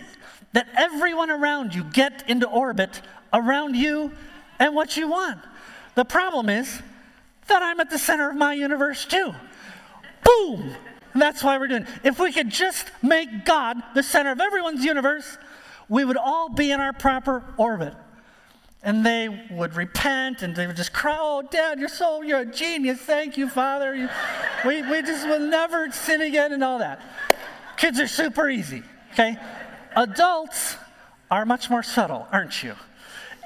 that 0.53 0.69
everyone 0.77 1.31
around 1.31 1.75
you 1.75 1.85
get 1.85 2.25
into 2.29 2.49
orbit 2.49 3.03
around 3.33 3.77
you 3.77 4.13
and 4.59 4.75
what 4.75 4.97
you 4.97 5.09
want. 5.09 5.41
The 5.95 6.05
problem 6.05 6.49
is 6.49 6.81
that 7.49 7.63
I'm 7.63 7.81
at 7.81 7.91
the 7.91 7.99
center 7.99 8.31
of 8.31 8.37
my 8.37 8.55
universe 8.55 9.05
too. 9.05 9.35
Boom! 10.25 10.75
And 11.13 11.23
that's 11.23 11.43
why 11.43 11.59
we're 11.59 11.69
doing. 11.69 11.83
It. 11.83 11.89
If 12.05 12.21
we 12.21 12.33
could 12.33 12.51
just 12.51 12.91
make 13.03 13.45
God 13.45 13.77
the 13.95 14.03
center 14.03 14.31
of 14.31 14.41
everyone's 14.41 14.85
universe, 14.85 15.39
we 15.89 16.05
would 16.05 16.17
all 16.17 16.49
be 16.49 16.71
in 16.71 16.81
our 16.81 16.93
proper 16.93 17.43
orbit. 17.57 17.95
And 18.83 19.05
they 19.05 19.29
would 19.51 19.75
repent 19.75 20.43
and 20.43 20.55
they 20.55 20.67
would 20.67 20.77
just 20.77 20.93
cry, 20.93 21.17
Oh, 21.19 21.43
Dad, 21.43 21.81
you're 21.81 21.89
so, 21.89 22.23
you're 22.23 22.41
a 22.41 22.47
genius. 22.47 23.01
Thank 23.01 23.37
you, 23.37 23.49
Father. 23.49 23.95
You, 23.95 24.09
we, 24.65 24.83
we 24.83 25.03
just 25.03 25.27
will 25.27 25.41
never 25.41 25.91
sin 25.91 26.21
again 26.21 26.53
and 26.53 26.63
all 26.63 26.79
that. 26.79 27.01
Kids 27.77 27.99
are 27.99 28.07
super 28.07 28.49
easy, 28.49 28.83
okay? 29.13 29.37
Adults 29.97 30.77
are 31.31 31.45
much 31.45 31.71
more 31.71 31.83
subtle, 31.83 32.29
aren't 32.31 32.63
you? 32.63 32.75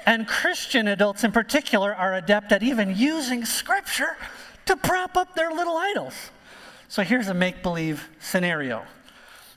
And 0.05 0.27
Christian 0.27 0.87
adults 0.87 1.23
in 1.23 1.31
particular 1.31 1.95
are 1.95 2.15
adept 2.15 2.51
at 2.51 2.61
even 2.61 2.95
using 2.95 3.45
scripture 3.45 4.17
to 4.65 4.75
prop 4.75 5.17
up 5.17 5.35
their 5.35 5.51
little 5.51 5.77
idols. 5.77 6.13
So 6.87 7.03
here's 7.03 7.27
a 7.27 7.33
make 7.33 7.63
believe 7.63 8.07
scenario. 8.19 8.83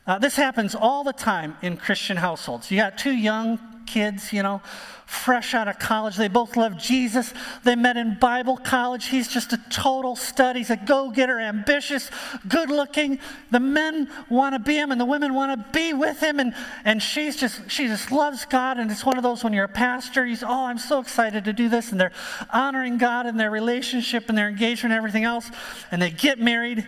Uh, 0.07 0.19
this 0.19 0.37
happens 0.37 0.75
all 0.75 1.03
the 1.03 1.13
time 1.13 1.57
in 1.63 1.77
Christian 1.77 2.17
households. 2.17 2.71
You 2.71 2.79
got 2.79 2.97
two 2.97 3.13
young 3.15 3.59
kids, 3.87 4.33
you 4.33 4.43
know, 4.43 4.61
fresh 5.07 5.55
out 5.55 5.69
of 5.69 5.79
college. 5.79 6.17
They 6.17 6.29
both 6.29 6.57
love 6.57 6.77
Jesus. 6.77 7.33
They 7.65 7.77
met 7.77 7.97
in 7.97 8.19
Bible 8.19 8.57
college. 8.57 9.07
He's 9.07 9.29
just 9.29 9.53
a 9.53 9.59
total 9.71 10.17
stud. 10.17 10.57
He's 10.57 10.71
a 10.71 10.77
go 10.77 11.11
getter, 11.11 11.41
ambitious, 11.41 12.11
good 12.49 12.71
looking. 12.71 13.21
The 13.51 13.61
men 13.61 14.11
want 14.29 14.55
to 14.55 14.59
be 14.59 14.77
him 14.77 14.91
and 14.91 15.01
the 15.01 15.05
women 15.05 15.35
want 15.35 15.59
to 15.59 15.73
be 15.73 15.93
with 15.93 16.21
him. 16.21 16.41
And, 16.41 16.55
and 16.85 17.03
she's 17.03 17.37
just, 17.37 17.71
she 17.71 17.87
just 17.87 18.11
loves 18.11 18.45
God. 18.45 18.79
And 18.79 18.91
it's 18.91 19.05
one 19.05 19.17
of 19.17 19.23
those 19.23 19.43
when 19.43 19.53
you're 19.53 19.65
a 19.65 19.69
pastor, 19.69 20.35
say, 20.35 20.47
Oh, 20.47 20.67
I'm 20.67 20.79
so 20.79 21.01
excited 21.01 21.45
to 21.45 21.53
do 21.53 21.69
this. 21.69 21.93
And 21.93 22.01
they're 22.01 22.13
honoring 22.53 22.99
God 22.99 23.27
in 23.27 23.37
their 23.37 23.51
relationship 23.51 24.29
and 24.29 24.37
their 24.37 24.49
engagement 24.49 24.93
and 24.93 24.99
everything 24.99 25.25
else. 25.25 25.51
And 25.91 26.03
they 26.03 26.11
get 26.11 26.41
married. 26.41 26.87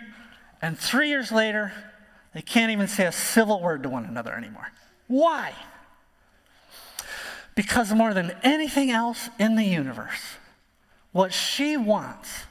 And 0.60 0.76
three 0.76 1.08
years 1.08 1.30
later, 1.30 1.72
they 2.34 2.42
can't 2.42 2.70
even 2.70 2.88
say 2.88 3.06
a 3.06 3.12
civil 3.12 3.60
word 3.60 3.82
to 3.82 3.88
one 3.88 4.04
another 4.04 4.34
anymore. 4.34 4.68
Why? 5.06 5.52
Because 7.54 7.92
more 7.92 8.14
than 8.14 8.36
anything 8.42 8.90
else 8.90 9.28
in 9.38 9.56
the 9.56 9.64
universe, 9.64 10.36
what 11.12 11.32
she 11.32 11.76
wants 11.76 12.44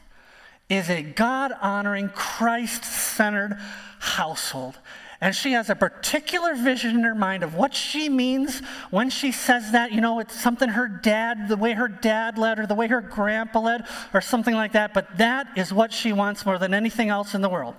is 0.69 0.89
a 0.89 1.01
God 1.01 1.53
honoring, 1.61 2.09
Christ 2.09 2.83
centered 2.83 3.57
household. 3.99 4.77
And 5.19 5.35
she 5.35 5.53
has 5.53 5.69
a 5.69 5.75
particular 5.75 6.53
vision 6.53 6.97
in 6.97 7.03
her 7.03 7.15
mind 7.15 7.41
of 7.41 7.55
what 7.55 7.73
she 7.73 8.07
means 8.07 8.59
when 8.91 9.09
she 9.09 9.31
says 9.31 9.71
that. 9.71 9.91
You 9.91 10.01
know, 10.01 10.19
it's 10.19 10.39
something 10.39 10.69
her 10.69 10.87
dad, 10.87 11.47
the 11.47 11.57
way 11.57 11.71
her 11.71 11.87
dad 11.87 12.37
led, 12.37 12.59
or 12.59 12.67
the 12.67 12.75
way 12.75 12.87
her 12.87 13.01
grandpa 13.01 13.59
led, 13.59 13.87
or 14.13 14.21
something 14.21 14.53
like 14.53 14.73
that. 14.73 14.93
But 14.93 15.17
that 15.17 15.47
is 15.57 15.73
what 15.73 15.91
she 15.91 16.13
wants 16.13 16.45
more 16.45 16.59
than 16.59 16.73
anything 16.73 17.09
else 17.09 17.33
in 17.33 17.41
the 17.41 17.49
world. 17.49 17.75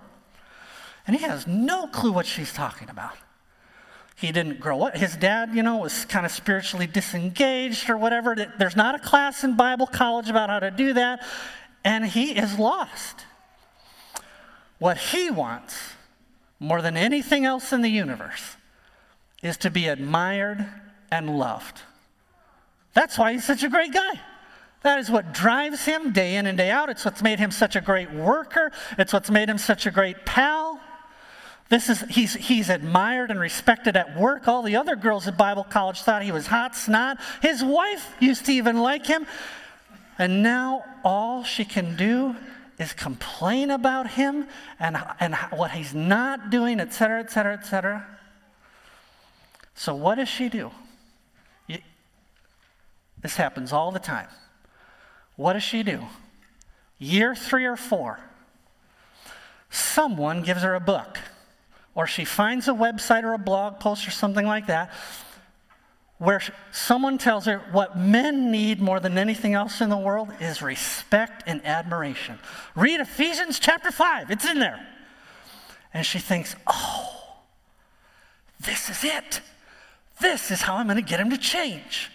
And 1.08 1.16
he 1.16 1.22
has 1.24 1.46
no 1.46 1.86
clue 1.86 2.12
what 2.12 2.26
she's 2.26 2.52
talking 2.52 2.90
about. 2.90 3.14
He 4.14 4.30
didn't 4.30 4.60
grow 4.60 4.82
up. 4.82 4.94
His 4.94 5.16
dad, 5.16 5.54
you 5.54 5.62
know, 5.62 5.78
was 5.78 6.04
kind 6.04 6.26
of 6.26 6.32
spiritually 6.32 6.86
disengaged 6.86 7.88
or 7.88 7.96
whatever. 7.96 8.36
There's 8.58 8.76
not 8.76 8.94
a 8.94 8.98
class 8.98 9.42
in 9.42 9.56
Bible 9.56 9.86
college 9.86 10.28
about 10.28 10.50
how 10.50 10.58
to 10.58 10.70
do 10.70 10.92
that. 10.92 11.24
And 11.82 12.04
he 12.04 12.32
is 12.38 12.58
lost. 12.58 13.24
What 14.78 14.98
he 14.98 15.30
wants 15.30 15.76
more 16.60 16.82
than 16.82 16.96
anything 16.96 17.46
else 17.46 17.72
in 17.72 17.80
the 17.80 17.88
universe 17.88 18.56
is 19.42 19.56
to 19.58 19.70
be 19.70 19.88
admired 19.88 20.66
and 21.10 21.38
loved. 21.38 21.80
That's 22.92 23.16
why 23.16 23.32
he's 23.32 23.44
such 23.44 23.62
a 23.62 23.70
great 23.70 23.94
guy. 23.94 24.20
That 24.82 24.98
is 24.98 25.10
what 25.10 25.32
drives 25.32 25.84
him 25.84 26.12
day 26.12 26.36
in 26.36 26.46
and 26.46 26.58
day 26.58 26.70
out. 26.70 26.90
It's 26.90 27.04
what's 27.04 27.22
made 27.22 27.38
him 27.38 27.50
such 27.50 27.76
a 27.76 27.80
great 27.80 28.12
worker. 28.12 28.72
It's 28.98 29.12
what's 29.12 29.30
made 29.30 29.48
him 29.48 29.58
such 29.58 29.86
a 29.86 29.90
great 29.90 30.26
pal. 30.26 30.67
This 31.68 31.90
is 31.90 32.00
he's 32.08 32.34
he's 32.34 32.70
admired 32.70 33.30
and 33.30 33.38
respected 33.38 33.96
at 33.96 34.16
work. 34.16 34.48
All 34.48 34.62
the 34.62 34.76
other 34.76 34.96
girls 34.96 35.28
at 35.28 35.36
Bible 35.36 35.64
college 35.64 36.00
thought 36.00 36.22
he 36.22 36.32
was 36.32 36.46
hot 36.46 36.74
snot. 36.74 37.18
His 37.42 37.62
wife 37.62 38.14
used 38.20 38.46
to 38.46 38.52
even 38.52 38.78
like 38.78 39.06
him. 39.06 39.26
And 40.18 40.42
now 40.42 40.84
all 41.04 41.44
she 41.44 41.64
can 41.64 41.94
do 41.94 42.34
is 42.78 42.92
complain 42.92 43.70
about 43.70 44.10
him 44.10 44.46
and, 44.80 44.96
and 45.20 45.34
what 45.50 45.72
he's 45.72 45.94
not 45.94 46.50
doing, 46.50 46.80
et 46.80 46.92
cetera, 46.92 47.20
et 47.20 47.30
cetera, 47.30 47.52
et 47.52 47.66
cetera. 47.66 48.06
So, 49.74 49.94
what 49.94 50.16
does 50.16 50.28
she 50.28 50.48
do? 50.48 50.70
This 53.20 53.36
happens 53.36 53.72
all 53.72 53.90
the 53.90 53.98
time. 53.98 54.28
What 55.36 55.54
does 55.54 55.62
she 55.62 55.82
do? 55.82 56.04
Year 56.98 57.34
three 57.34 57.64
or 57.64 57.76
four, 57.76 58.20
someone 59.70 60.42
gives 60.42 60.62
her 60.62 60.74
a 60.74 60.80
book, 60.80 61.18
or 61.98 62.06
she 62.06 62.24
finds 62.24 62.68
a 62.68 62.72
website 62.72 63.24
or 63.24 63.34
a 63.34 63.38
blog 63.38 63.80
post 63.80 64.06
or 64.06 64.12
something 64.12 64.46
like 64.46 64.68
that 64.68 64.92
where 66.18 66.40
someone 66.70 67.18
tells 67.18 67.46
her 67.46 67.58
what 67.72 67.98
men 67.98 68.52
need 68.52 68.80
more 68.80 69.00
than 69.00 69.18
anything 69.18 69.54
else 69.54 69.80
in 69.80 69.90
the 69.90 69.96
world 69.96 70.28
is 70.40 70.62
respect 70.62 71.42
and 71.48 71.64
admiration. 71.66 72.38
Read 72.76 73.00
Ephesians 73.00 73.58
chapter 73.58 73.90
5, 73.90 74.30
it's 74.30 74.44
in 74.48 74.60
there. 74.60 74.86
And 75.92 76.06
she 76.06 76.20
thinks, 76.20 76.54
oh, 76.68 77.40
this 78.60 78.88
is 78.88 79.02
it. 79.02 79.40
This 80.20 80.52
is 80.52 80.62
how 80.62 80.76
I'm 80.76 80.86
going 80.86 80.96
to 80.96 81.02
get 81.02 81.18
him 81.18 81.30
to 81.30 81.38
change. 81.38 82.12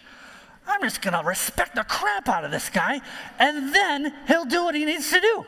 I'm 0.65 0.81
just 0.81 1.01
going 1.01 1.13
to 1.13 1.27
respect 1.27 1.75
the 1.75 1.83
crap 1.83 2.29
out 2.29 2.45
of 2.45 2.51
this 2.51 2.69
guy, 2.69 3.01
and 3.37 3.75
then 3.75 4.13
he'll 4.27 4.45
do 4.45 4.63
what 4.63 4.75
he 4.75 4.85
needs 4.85 5.09
to 5.11 5.19
do. 5.19 5.45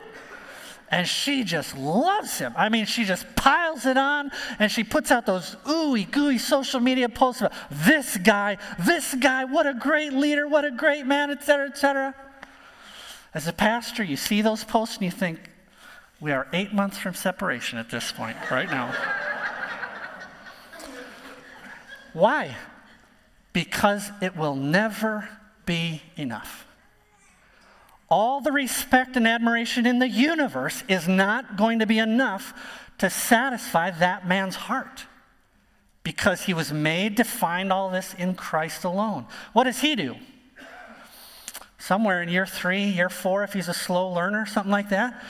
And 0.88 1.06
she 1.06 1.42
just 1.42 1.76
loves 1.76 2.38
him. 2.38 2.54
I 2.56 2.68
mean, 2.68 2.86
she 2.86 3.04
just 3.04 3.26
piles 3.34 3.86
it 3.86 3.96
on 3.96 4.30
and 4.58 4.70
she 4.70 4.84
puts 4.84 5.10
out 5.10 5.26
those 5.26 5.56
ooey 5.64 6.08
gooey 6.08 6.38
social 6.38 6.78
media 6.78 7.08
posts 7.08 7.42
about 7.42 7.54
this 7.70 8.16
guy, 8.18 8.58
this 8.78 9.14
guy, 9.14 9.44
what 9.44 9.66
a 9.66 9.74
great 9.74 10.12
leader, 10.12 10.46
what 10.46 10.64
a 10.64 10.70
great 10.70 11.04
man, 11.04 11.30
etc., 11.30 11.44
cetera, 11.44 11.66
et 11.68 11.78
cetera. 11.78 12.14
As 13.34 13.48
a 13.48 13.52
pastor, 13.52 14.04
you 14.04 14.16
see 14.16 14.42
those 14.42 14.62
posts 14.62 14.96
and 14.96 15.04
you 15.04 15.10
think, 15.10 15.40
we 16.20 16.32
are 16.32 16.46
eight 16.52 16.72
months 16.72 16.96
from 16.96 17.14
separation 17.14 17.78
at 17.78 17.90
this 17.90 18.10
point, 18.12 18.36
right 18.50 18.70
now. 18.70 18.94
Why? 22.14 22.56
Because 23.52 24.10
it 24.22 24.36
will 24.36 24.54
never 24.54 25.28
be 25.66 26.02
enough 26.16 26.65
all 28.08 28.40
the 28.40 28.52
respect 28.52 29.16
and 29.16 29.26
admiration 29.26 29.86
in 29.86 29.98
the 29.98 30.08
universe 30.08 30.84
is 30.88 31.08
not 31.08 31.56
going 31.56 31.80
to 31.80 31.86
be 31.86 31.98
enough 31.98 32.54
to 32.98 33.10
satisfy 33.10 33.90
that 33.90 34.26
man's 34.26 34.54
heart 34.54 35.06
because 36.02 36.42
he 36.42 36.54
was 36.54 36.72
made 36.72 37.16
to 37.16 37.24
find 37.24 37.72
all 37.72 37.90
this 37.90 38.14
in 38.14 38.34
Christ 38.34 38.84
alone. 38.84 39.26
What 39.52 39.64
does 39.64 39.80
he 39.80 39.96
do? 39.96 40.16
Somewhere 41.78 42.22
in 42.22 42.28
year 42.28 42.46
three, 42.46 42.84
year 42.84 43.08
four, 43.08 43.42
if 43.42 43.52
he's 43.52 43.68
a 43.68 43.74
slow 43.74 44.08
learner, 44.12 44.46
something 44.46 44.70
like 44.70 44.88
that, 44.90 45.20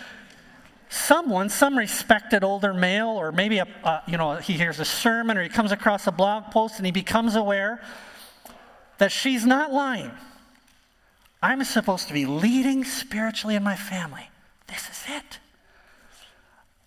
someone, 0.88 1.48
some 1.48 1.76
respected 1.76 2.44
older 2.44 2.74
male, 2.74 3.08
or 3.08 3.32
maybe 3.32 3.58
a, 3.58 4.02
you 4.06 4.16
know 4.16 4.36
he 4.36 4.52
hears 4.52 4.78
a 4.78 4.84
sermon 4.84 5.36
or 5.38 5.42
he 5.42 5.48
comes 5.48 5.72
across 5.72 6.06
a 6.06 6.12
blog 6.12 6.50
post 6.50 6.76
and 6.76 6.86
he 6.86 6.92
becomes 6.92 7.36
aware 7.36 7.80
that 8.98 9.10
she's 9.10 9.44
not 9.44 9.72
lying 9.72 10.10
I'm 11.46 11.62
supposed 11.62 12.08
to 12.08 12.12
be 12.12 12.26
leading 12.26 12.82
spiritually 12.82 13.54
in 13.54 13.62
my 13.62 13.76
family. 13.76 14.30
This 14.66 14.90
is 14.90 15.04
it. 15.08 15.38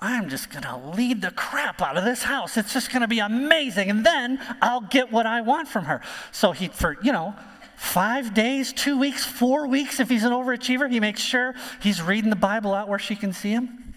I'm 0.01 0.27
just 0.27 0.49
going 0.49 0.63
to 0.63 0.75
lead 0.97 1.21
the 1.21 1.31
crap 1.31 1.81
out 1.81 1.95
of 1.95 2.03
this 2.03 2.23
house. 2.23 2.57
It's 2.57 2.73
just 2.73 2.91
going 2.91 3.01
to 3.01 3.07
be 3.07 3.19
amazing. 3.19 3.89
And 3.89 4.05
then 4.05 4.37
I'll 4.61 4.81
get 4.81 5.13
what 5.13 5.25
I 5.25 5.39
want 5.39 5.69
from 5.69 5.85
her. 5.85 6.01
So 6.33 6.51
he, 6.51 6.67
for, 6.67 6.97
you 7.01 7.13
know, 7.13 7.35
five 7.77 8.33
days, 8.33 8.73
two 8.73 8.99
weeks, 8.99 9.23
four 9.23 9.65
weeks, 9.65 10.01
if 10.01 10.09
he's 10.09 10.25
an 10.25 10.33
overachiever, 10.33 10.91
he 10.91 10.99
makes 10.99 11.21
sure 11.21 11.55
he's 11.81 12.01
reading 12.01 12.29
the 12.29 12.35
Bible 12.35 12.73
out 12.73 12.89
where 12.89 12.99
she 12.99 13.15
can 13.15 13.31
see 13.31 13.51
him. 13.51 13.93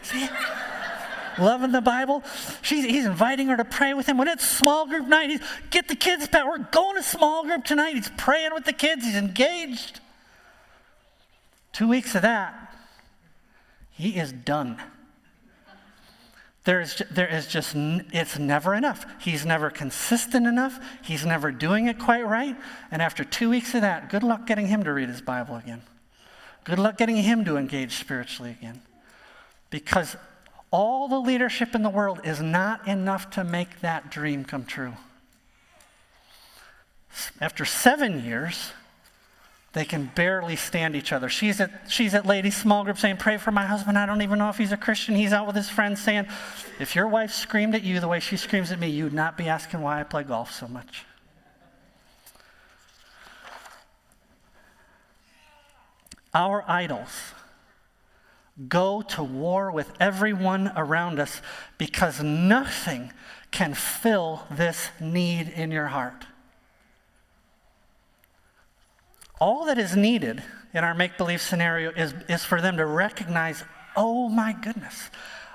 See? 0.00 0.30
Loving 1.38 1.72
the 1.72 1.82
Bible. 1.82 2.22
She's, 2.62 2.86
he's 2.86 3.04
inviting 3.04 3.48
her 3.48 3.58
to 3.58 3.66
pray 3.66 3.92
with 3.92 4.06
him. 4.06 4.16
When 4.16 4.28
it's 4.28 4.48
small 4.48 4.86
group 4.86 5.08
night, 5.08 5.28
he's, 5.28 5.40
get 5.68 5.88
the 5.88 5.96
kids 5.96 6.26
back. 6.26 6.46
We're 6.46 6.56
going 6.56 6.96
to 6.96 7.02
small 7.02 7.44
group 7.44 7.66
tonight. 7.66 7.96
He's 7.96 8.10
praying 8.16 8.54
with 8.54 8.64
the 8.64 8.72
kids. 8.72 9.04
He's 9.04 9.16
engaged. 9.16 10.00
Two 11.76 11.88
weeks 11.88 12.14
of 12.14 12.22
that, 12.22 12.74
he 13.90 14.16
is 14.16 14.32
done. 14.32 14.80
There 16.64 16.80
is, 16.80 17.02
there 17.10 17.28
is 17.28 17.46
just, 17.46 17.74
it's 17.76 18.38
never 18.38 18.74
enough. 18.74 19.04
He's 19.20 19.44
never 19.44 19.68
consistent 19.68 20.46
enough. 20.46 20.80
He's 21.04 21.26
never 21.26 21.50
doing 21.50 21.86
it 21.86 21.98
quite 21.98 22.26
right. 22.26 22.56
And 22.90 23.02
after 23.02 23.24
two 23.24 23.50
weeks 23.50 23.74
of 23.74 23.82
that, 23.82 24.08
good 24.08 24.22
luck 24.22 24.46
getting 24.46 24.68
him 24.68 24.84
to 24.84 24.92
read 24.94 25.10
his 25.10 25.20
Bible 25.20 25.56
again. 25.56 25.82
Good 26.64 26.78
luck 26.78 26.96
getting 26.96 27.16
him 27.16 27.44
to 27.44 27.58
engage 27.58 27.96
spiritually 27.96 28.52
again. 28.58 28.80
Because 29.68 30.16
all 30.70 31.08
the 31.08 31.20
leadership 31.20 31.74
in 31.74 31.82
the 31.82 31.90
world 31.90 32.20
is 32.24 32.40
not 32.40 32.88
enough 32.88 33.28
to 33.32 33.44
make 33.44 33.80
that 33.80 34.10
dream 34.10 34.46
come 34.46 34.64
true. 34.64 34.94
After 37.38 37.66
seven 37.66 38.24
years, 38.24 38.72
they 39.76 39.84
can 39.84 40.10
barely 40.14 40.56
stand 40.56 40.96
each 40.96 41.12
other. 41.12 41.28
She's 41.28 41.60
at, 41.60 41.70
she's 41.90 42.14
at 42.14 42.24
ladies' 42.24 42.56
small 42.56 42.82
group 42.82 42.96
saying, 42.96 43.18
Pray 43.18 43.36
for 43.36 43.50
my 43.50 43.66
husband. 43.66 43.98
I 43.98 44.06
don't 44.06 44.22
even 44.22 44.38
know 44.38 44.48
if 44.48 44.56
he's 44.56 44.72
a 44.72 44.76
Christian. 44.78 45.14
He's 45.14 45.34
out 45.34 45.46
with 45.46 45.54
his 45.54 45.68
friends 45.68 46.02
saying, 46.02 46.28
If 46.80 46.96
your 46.96 47.06
wife 47.06 47.30
screamed 47.30 47.74
at 47.74 47.82
you 47.82 48.00
the 48.00 48.08
way 48.08 48.18
she 48.18 48.38
screams 48.38 48.72
at 48.72 48.80
me, 48.80 48.88
you'd 48.88 49.12
not 49.12 49.36
be 49.36 49.50
asking 49.50 49.82
why 49.82 50.00
I 50.00 50.02
play 50.04 50.22
golf 50.22 50.50
so 50.50 50.66
much. 50.66 51.04
Our 56.32 56.64
idols 56.66 57.34
go 58.68 59.02
to 59.02 59.22
war 59.22 59.70
with 59.70 59.92
everyone 60.00 60.72
around 60.74 61.20
us 61.20 61.42
because 61.76 62.22
nothing 62.22 63.12
can 63.50 63.74
fill 63.74 64.46
this 64.50 64.88
need 65.02 65.50
in 65.50 65.70
your 65.70 65.88
heart. 65.88 66.24
All 69.38 69.66
that 69.66 69.78
is 69.78 69.94
needed 69.94 70.42
in 70.72 70.84
our 70.84 70.94
make 70.94 71.18
believe 71.18 71.40
scenario 71.40 71.90
is, 71.90 72.14
is 72.28 72.44
for 72.44 72.60
them 72.60 72.76
to 72.78 72.86
recognize 72.86 73.64
oh 73.96 74.28
my 74.28 74.52
goodness, 74.52 75.10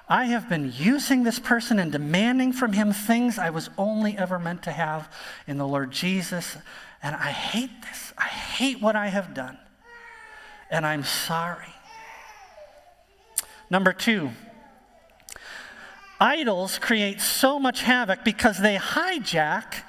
I 0.09 0.25
have 0.25 0.49
been 0.49 0.73
using 0.75 1.23
this 1.23 1.39
person 1.39 1.79
and 1.79 1.91
demanding 1.91 2.51
from 2.51 2.73
him 2.73 2.91
things 2.91 3.37
I 3.37 3.51
was 3.51 3.69
only 3.77 4.17
ever 4.17 4.39
meant 4.39 4.63
to 4.63 4.71
have 4.71 5.09
in 5.47 5.57
the 5.57 5.67
Lord 5.67 5.91
Jesus. 5.91 6.57
And 7.01 7.15
I 7.15 7.31
hate 7.31 7.81
this. 7.83 8.11
I 8.17 8.25
hate 8.25 8.81
what 8.81 8.95
I 8.95 9.07
have 9.07 9.33
done. 9.33 9.57
And 10.69 10.85
I'm 10.85 11.03
sorry. 11.03 11.73
Number 13.69 13.93
two, 13.93 14.31
idols 16.19 16.77
create 16.77 17.21
so 17.21 17.57
much 17.57 17.83
havoc 17.83 18.25
because 18.25 18.57
they 18.57 18.75
hijack 18.75 19.83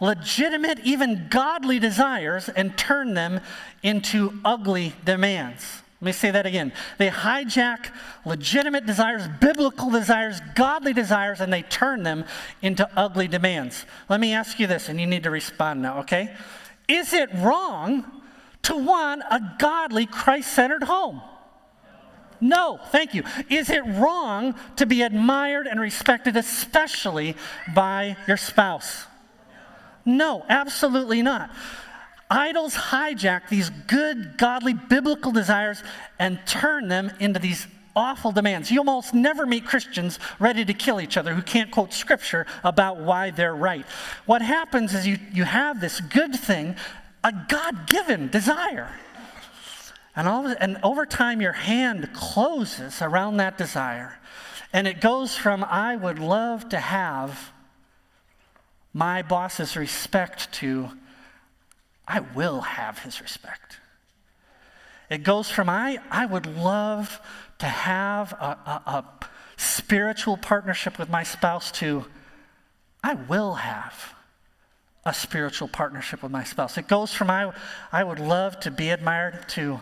legitimate, 0.00 0.80
even 0.80 1.26
godly 1.30 1.78
desires 1.78 2.48
and 2.48 2.76
turn 2.76 3.14
them 3.14 3.40
into 3.82 4.38
ugly 4.44 4.94
demands. 5.04 5.82
Let 6.00 6.06
me 6.06 6.12
say 6.12 6.30
that 6.30 6.46
again. 6.46 6.72
They 6.98 7.08
hijack 7.08 7.90
legitimate 8.24 8.86
desires, 8.86 9.22
biblical 9.40 9.90
desires, 9.90 10.40
godly 10.54 10.92
desires, 10.92 11.40
and 11.40 11.52
they 11.52 11.62
turn 11.62 12.04
them 12.04 12.24
into 12.62 12.88
ugly 12.96 13.26
demands. 13.26 13.84
Let 14.08 14.20
me 14.20 14.32
ask 14.32 14.60
you 14.60 14.68
this, 14.68 14.88
and 14.88 15.00
you 15.00 15.08
need 15.08 15.24
to 15.24 15.30
respond 15.30 15.82
now, 15.82 15.98
okay? 16.00 16.36
Is 16.86 17.12
it 17.12 17.28
wrong 17.34 18.04
to 18.62 18.76
want 18.76 19.22
a 19.28 19.40
godly, 19.58 20.06
Christ 20.06 20.52
centered 20.52 20.84
home? 20.84 21.20
No, 22.40 22.78
thank 22.92 23.14
you. 23.14 23.24
Is 23.50 23.68
it 23.68 23.84
wrong 23.84 24.54
to 24.76 24.86
be 24.86 25.02
admired 25.02 25.66
and 25.66 25.80
respected, 25.80 26.36
especially 26.36 27.34
by 27.74 28.16
your 28.28 28.36
spouse? 28.36 29.07
No, 30.04 30.44
absolutely 30.48 31.22
not. 31.22 31.50
Idols 32.30 32.74
hijack 32.74 33.48
these 33.48 33.70
good, 33.70 34.36
godly, 34.36 34.74
biblical 34.74 35.32
desires 35.32 35.82
and 36.18 36.38
turn 36.46 36.88
them 36.88 37.10
into 37.20 37.38
these 37.38 37.66
awful 37.96 38.32
demands. 38.32 38.70
You 38.70 38.78
almost 38.80 39.14
never 39.14 39.46
meet 39.46 39.64
Christians 39.66 40.18
ready 40.38 40.64
to 40.64 40.74
kill 40.74 41.00
each 41.00 41.16
other 41.16 41.34
who 41.34 41.42
can't 41.42 41.70
quote 41.70 41.92
scripture 41.92 42.46
about 42.62 42.98
why 42.98 43.30
they're 43.30 43.56
right. 43.56 43.84
What 44.26 44.42
happens 44.42 44.94
is 44.94 45.06
you, 45.06 45.18
you 45.32 45.44
have 45.44 45.80
this 45.80 46.00
good 46.00 46.34
thing, 46.34 46.76
a 47.24 47.32
God 47.48 47.86
given 47.88 48.28
desire. 48.28 48.88
And, 50.14 50.28
all, 50.28 50.46
and 50.46 50.78
over 50.82 51.06
time, 51.06 51.40
your 51.40 51.52
hand 51.52 52.10
closes 52.12 53.00
around 53.00 53.38
that 53.38 53.56
desire. 53.56 54.18
And 54.72 54.86
it 54.86 55.00
goes 55.00 55.34
from, 55.34 55.64
I 55.64 55.96
would 55.96 56.18
love 56.18 56.68
to 56.70 56.78
have 56.78 57.52
my 58.92 59.22
boss's 59.22 59.76
respect 59.76 60.52
to, 60.54 60.90
I 62.06 62.20
will 62.20 62.60
have 62.60 63.00
his 63.00 63.20
respect. 63.20 63.78
It 65.10 65.22
goes 65.22 65.50
from 65.50 65.68
I, 65.68 65.98
I 66.10 66.26
would 66.26 66.46
love 66.46 67.20
to 67.58 67.66
have 67.66 68.32
a, 68.32 68.58
a, 68.66 68.82
a 68.86 69.04
spiritual 69.56 70.36
partnership 70.36 70.98
with 70.98 71.08
my 71.08 71.22
spouse 71.22 71.72
to 71.72 72.04
I 73.02 73.14
will 73.14 73.54
have 73.54 74.14
a 75.04 75.14
spiritual 75.14 75.68
partnership 75.68 76.22
with 76.22 76.32
my 76.32 76.44
spouse. 76.44 76.76
It 76.76 76.88
goes 76.88 77.14
from 77.14 77.30
I, 77.30 77.52
I 77.92 78.04
would 78.04 78.18
love 78.18 78.60
to 78.60 78.70
be 78.70 78.90
admired 78.90 79.48
to 79.50 79.80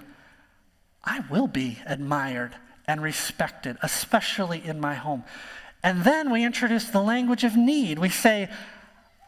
I 1.07 1.21
will 1.31 1.47
be 1.47 1.79
admired 1.87 2.57
and 2.89 3.01
respected, 3.01 3.79
especially 3.83 4.65
in 4.65 4.81
my 4.81 4.95
home. 4.95 5.25
And 5.83 6.03
then 6.03 6.31
we 6.31 6.45
introduce 6.45 6.87
the 6.89 7.01
language 7.01 7.45
of 7.45 7.57
need. 7.57 7.99
We 8.01 8.09
say, 8.09 8.49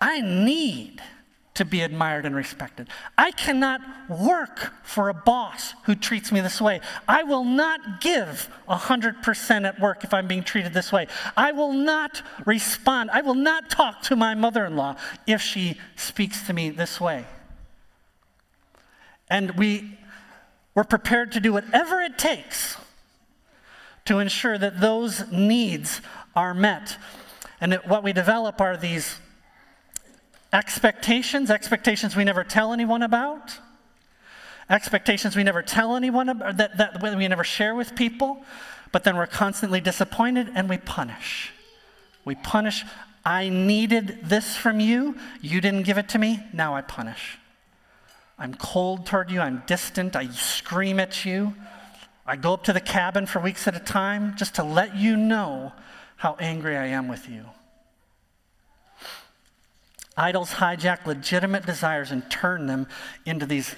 I 0.00 0.20
need 0.20 1.02
to 1.58 1.64
be 1.64 1.80
admired 1.80 2.24
and 2.24 2.36
respected. 2.36 2.88
I 3.18 3.32
cannot 3.32 3.80
work 4.08 4.72
for 4.84 5.08
a 5.08 5.14
boss 5.14 5.74
who 5.86 5.96
treats 5.96 6.30
me 6.30 6.40
this 6.40 6.60
way. 6.60 6.80
I 7.08 7.24
will 7.24 7.42
not 7.42 8.00
give 8.00 8.48
100% 8.68 9.66
at 9.66 9.80
work 9.80 10.04
if 10.04 10.14
I'm 10.14 10.28
being 10.28 10.44
treated 10.44 10.72
this 10.72 10.92
way. 10.92 11.08
I 11.36 11.50
will 11.50 11.72
not 11.72 12.22
respond. 12.46 13.10
I 13.10 13.22
will 13.22 13.34
not 13.34 13.70
talk 13.70 14.02
to 14.02 14.14
my 14.14 14.36
mother 14.36 14.64
in 14.66 14.76
law 14.76 14.94
if 15.26 15.42
she 15.42 15.80
speaks 15.96 16.46
to 16.46 16.52
me 16.52 16.70
this 16.70 17.00
way. 17.00 17.24
And 19.28 19.50
we, 19.56 19.98
we're 20.76 20.84
prepared 20.84 21.32
to 21.32 21.40
do 21.40 21.52
whatever 21.52 22.00
it 22.00 22.18
takes 22.18 22.76
to 24.04 24.20
ensure 24.20 24.58
that 24.58 24.80
those 24.80 25.28
needs 25.32 26.00
are 26.36 26.54
met. 26.54 26.98
And 27.60 27.74
what 27.86 28.04
we 28.04 28.12
develop 28.12 28.60
are 28.60 28.76
these 28.76 29.18
Expectations, 30.52 31.50
expectations 31.50 32.16
we 32.16 32.24
never 32.24 32.42
tell 32.44 32.72
anyone 32.72 33.02
about. 33.02 33.58
Expectations 34.70 35.36
we 35.36 35.42
never 35.42 35.62
tell 35.62 35.96
anyone 35.96 36.28
about, 36.28 36.56
that, 36.58 36.76
that 36.78 37.16
we 37.16 37.28
never 37.28 37.44
share 37.44 37.74
with 37.74 37.94
people, 37.94 38.42
but 38.92 39.04
then 39.04 39.16
we're 39.16 39.26
constantly 39.26 39.80
disappointed 39.80 40.50
and 40.54 40.68
we 40.68 40.78
punish. 40.78 41.52
We 42.24 42.34
punish. 42.34 42.84
I 43.24 43.48
needed 43.48 44.20
this 44.24 44.56
from 44.56 44.80
you. 44.80 45.16
You 45.40 45.60
didn't 45.60 45.82
give 45.82 45.98
it 45.98 46.08
to 46.10 46.18
me. 46.18 46.40
Now 46.52 46.74
I 46.74 46.82
punish. 46.82 47.38
I'm 48.38 48.54
cold 48.54 49.04
toward 49.04 49.30
you. 49.30 49.40
I'm 49.40 49.62
distant. 49.66 50.14
I 50.14 50.28
scream 50.28 51.00
at 51.00 51.24
you. 51.24 51.54
I 52.26 52.36
go 52.36 52.52
up 52.52 52.64
to 52.64 52.72
the 52.72 52.80
cabin 52.80 53.26
for 53.26 53.40
weeks 53.40 53.66
at 53.66 53.74
a 53.74 53.80
time 53.80 54.36
just 54.36 54.54
to 54.56 54.62
let 54.62 54.96
you 54.96 55.16
know 55.16 55.72
how 56.16 56.36
angry 56.38 56.76
I 56.76 56.86
am 56.86 57.08
with 57.08 57.28
you. 57.28 57.44
Idols 60.18 60.50
hijack 60.50 61.06
legitimate 61.06 61.64
desires 61.64 62.10
and 62.10 62.28
turn 62.28 62.66
them 62.66 62.88
into 63.24 63.46
these 63.46 63.76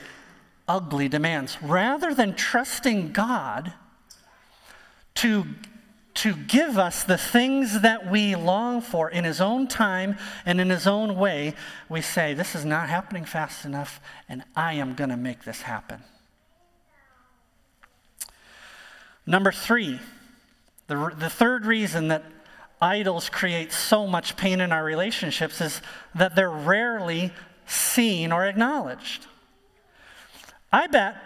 ugly 0.66 1.06
demands. 1.06 1.58
Rather 1.60 2.14
than 2.14 2.34
trusting 2.34 3.12
God 3.12 3.74
to, 5.16 5.44
to 6.14 6.34
give 6.34 6.78
us 6.78 7.04
the 7.04 7.18
things 7.18 7.82
that 7.82 8.10
we 8.10 8.34
long 8.36 8.80
for 8.80 9.10
in 9.10 9.24
His 9.24 9.42
own 9.42 9.68
time 9.68 10.16
and 10.46 10.62
in 10.62 10.70
His 10.70 10.86
own 10.86 11.16
way, 11.16 11.54
we 11.90 12.00
say, 12.00 12.32
This 12.32 12.54
is 12.54 12.64
not 12.64 12.88
happening 12.88 13.26
fast 13.26 13.66
enough, 13.66 14.00
and 14.26 14.42
I 14.56 14.74
am 14.74 14.94
going 14.94 15.10
to 15.10 15.18
make 15.18 15.44
this 15.44 15.62
happen. 15.62 16.02
Number 19.26 19.52
three, 19.52 20.00
the, 20.86 21.12
the 21.16 21.28
third 21.28 21.66
reason 21.66 22.08
that 22.08 22.24
idols 22.80 23.28
create 23.28 23.72
so 23.72 24.06
much 24.06 24.36
pain 24.36 24.60
in 24.60 24.72
our 24.72 24.82
relationships 24.82 25.60
is 25.60 25.82
that 26.14 26.34
they're 26.34 26.50
rarely 26.50 27.32
seen 27.66 28.32
or 28.32 28.46
acknowledged. 28.46 29.26
I 30.72 30.86
bet 30.86 31.16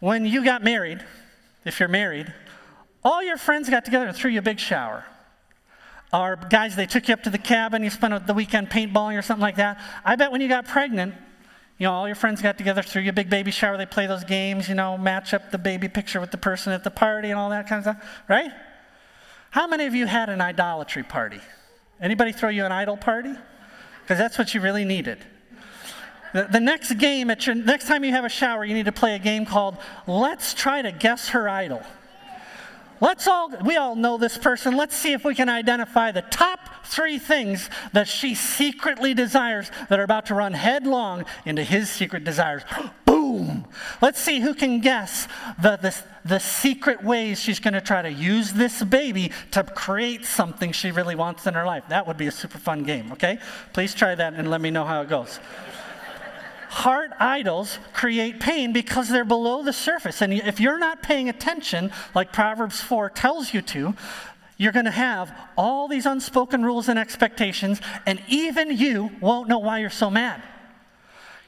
when 0.00 0.26
you 0.26 0.44
got 0.44 0.62
married, 0.62 1.04
if 1.64 1.80
you're 1.80 1.88
married, 1.88 2.32
all 3.04 3.22
your 3.22 3.36
friends 3.36 3.68
got 3.70 3.84
together 3.84 4.06
and 4.06 4.16
threw 4.16 4.30
you 4.30 4.40
a 4.40 4.42
big 4.42 4.58
shower. 4.58 5.04
Or 6.12 6.36
guys, 6.36 6.76
they 6.76 6.86
took 6.86 7.08
you 7.08 7.14
up 7.14 7.22
to 7.24 7.30
the 7.30 7.38
cabin, 7.38 7.82
you 7.82 7.90
spent 7.90 8.26
the 8.26 8.34
weekend 8.34 8.70
paintballing 8.70 9.18
or 9.18 9.22
something 9.22 9.42
like 9.42 9.56
that. 9.56 9.80
I 10.04 10.16
bet 10.16 10.32
when 10.32 10.40
you 10.40 10.48
got 10.48 10.66
pregnant, 10.66 11.14
you 11.78 11.86
know, 11.86 11.92
all 11.92 12.06
your 12.06 12.16
friends 12.16 12.42
got 12.42 12.58
together, 12.58 12.82
threw 12.82 13.02
you 13.02 13.10
a 13.10 13.12
big 13.12 13.30
baby 13.30 13.50
shower, 13.50 13.76
they 13.76 13.86
play 13.86 14.06
those 14.06 14.24
games, 14.24 14.68
you 14.68 14.74
know, 14.74 14.98
match 14.98 15.32
up 15.32 15.50
the 15.50 15.58
baby 15.58 15.88
picture 15.88 16.20
with 16.20 16.30
the 16.30 16.38
person 16.38 16.72
at 16.72 16.82
the 16.82 16.90
party 16.90 17.30
and 17.30 17.38
all 17.38 17.50
that 17.50 17.68
kind 17.68 17.86
of 17.86 17.96
stuff, 17.96 18.08
right? 18.28 18.50
How 19.50 19.66
many 19.66 19.86
of 19.86 19.94
you 19.94 20.06
had 20.06 20.28
an 20.28 20.40
idolatry 20.40 21.02
party? 21.02 21.40
Anybody 22.00 22.32
throw 22.32 22.48
you 22.48 22.64
an 22.64 22.72
idol 22.72 22.96
party? 22.96 23.34
Because 24.02 24.18
that's 24.18 24.38
what 24.38 24.54
you 24.54 24.60
really 24.60 24.84
needed. 24.84 25.18
The, 26.34 26.44
the, 26.44 26.60
next 26.60 26.94
game, 26.94 27.30
at 27.30 27.46
your, 27.46 27.54
next 27.54 27.86
time 27.86 28.04
you 28.04 28.12
have 28.12 28.24
a 28.24 28.28
shower, 28.28 28.64
you 28.64 28.74
need 28.74 28.84
to 28.84 28.92
play 28.92 29.14
a 29.14 29.18
game 29.18 29.46
called 29.46 29.78
Let's 30.06 30.52
Try 30.52 30.82
to 30.82 30.92
Guess 30.92 31.30
Her 31.30 31.48
Idol. 31.48 31.82
Let's 33.00 33.26
all, 33.26 33.50
we 33.64 33.76
all 33.76 33.94
know 33.94 34.18
this 34.18 34.36
person. 34.36 34.76
Let's 34.76 34.94
see 34.94 35.12
if 35.12 35.24
we 35.24 35.34
can 35.34 35.48
identify 35.48 36.10
the 36.10 36.22
top 36.22 36.60
three 36.84 37.18
things 37.18 37.70
that 37.92 38.08
she 38.08 38.34
secretly 38.34 39.14
desires 39.14 39.70
that 39.88 39.98
are 39.98 40.04
about 40.04 40.26
to 40.26 40.34
run 40.34 40.52
headlong 40.52 41.24
into 41.46 41.62
his 41.62 41.88
secret 41.88 42.24
desires. 42.24 42.62
Boom! 43.04 43.17
Let's 44.00 44.20
see 44.20 44.40
who 44.40 44.54
can 44.54 44.80
guess 44.80 45.28
the, 45.60 45.76
the, 45.76 45.94
the 46.24 46.38
secret 46.38 47.02
ways 47.02 47.40
she's 47.40 47.60
going 47.60 47.74
to 47.74 47.80
try 47.80 48.02
to 48.02 48.12
use 48.12 48.52
this 48.52 48.82
baby 48.82 49.32
to 49.52 49.62
create 49.64 50.24
something 50.24 50.72
she 50.72 50.90
really 50.90 51.14
wants 51.14 51.46
in 51.46 51.54
her 51.54 51.64
life. 51.64 51.84
That 51.88 52.06
would 52.06 52.16
be 52.16 52.26
a 52.26 52.32
super 52.32 52.58
fun 52.58 52.84
game, 52.84 53.12
okay? 53.12 53.38
Please 53.72 53.94
try 53.94 54.14
that 54.14 54.34
and 54.34 54.50
let 54.50 54.60
me 54.60 54.70
know 54.70 54.84
how 54.84 55.02
it 55.02 55.08
goes. 55.08 55.40
Heart 56.68 57.12
idols 57.18 57.78
create 57.94 58.40
pain 58.40 58.72
because 58.72 59.08
they're 59.08 59.24
below 59.24 59.62
the 59.62 59.72
surface. 59.72 60.20
And 60.20 60.32
if 60.34 60.60
you're 60.60 60.78
not 60.78 61.02
paying 61.02 61.28
attention, 61.28 61.90
like 62.14 62.32
Proverbs 62.32 62.80
4 62.80 63.08
tells 63.10 63.54
you 63.54 63.62
to, 63.62 63.94
you're 64.58 64.72
going 64.72 64.84
to 64.84 64.90
have 64.90 65.32
all 65.56 65.88
these 65.88 66.04
unspoken 66.04 66.64
rules 66.64 66.88
and 66.88 66.98
expectations, 66.98 67.80
and 68.04 68.20
even 68.28 68.76
you 68.76 69.10
won't 69.20 69.48
know 69.48 69.58
why 69.58 69.78
you're 69.78 69.88
so 69.88 70.10
mad. 70.10 70.42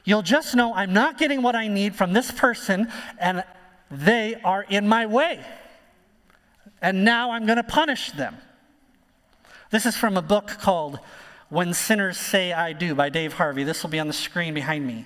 You'll 0.03 0.21
just 0.21 0.55
know 0.55 0.73
I'm 0.73 0.93
not 0.93 1.17
getting 1.17 1.41
what 1.41 1.55
I 1.55 1.67
need 1.67 1.95
from 1.95 2.13
this 2.13 2.31
person, 2.31 2.91
and 3.19 3.43
they 3.89 4.35
are 4.43 4.63
in 4.63 4.87
my 4.87 5.05
way. 5.05 5.43
And 6.81 7.05
now 7.05 7.31
I'm 7.31 7.45
going 7.45 7.57
to 7.57 7.63
punish 7.63 8.11
them. 8.11 8.37
This 9.69 9.85
is 9.85 9.95
from 9.95 10.17
a 10.17 10.21
book 10.21 10.47
called 10.59 10.99
When 11.49 11.73
Sinners 11.73 12.17
Say 12.17 12.51
I 12.51 12.73
Do 12.73 12.95
by 12.95 13.09
Dave 13.09 13.33
Harvey. 13.33 13.63
This 13.63 13.83
will 13.83 13.89
be 13.89 13.99
on 13.99 14.07
the 14.07 14.13
screen 14.13 14.53
behind 14.53 14.87
me. 14.87 15.05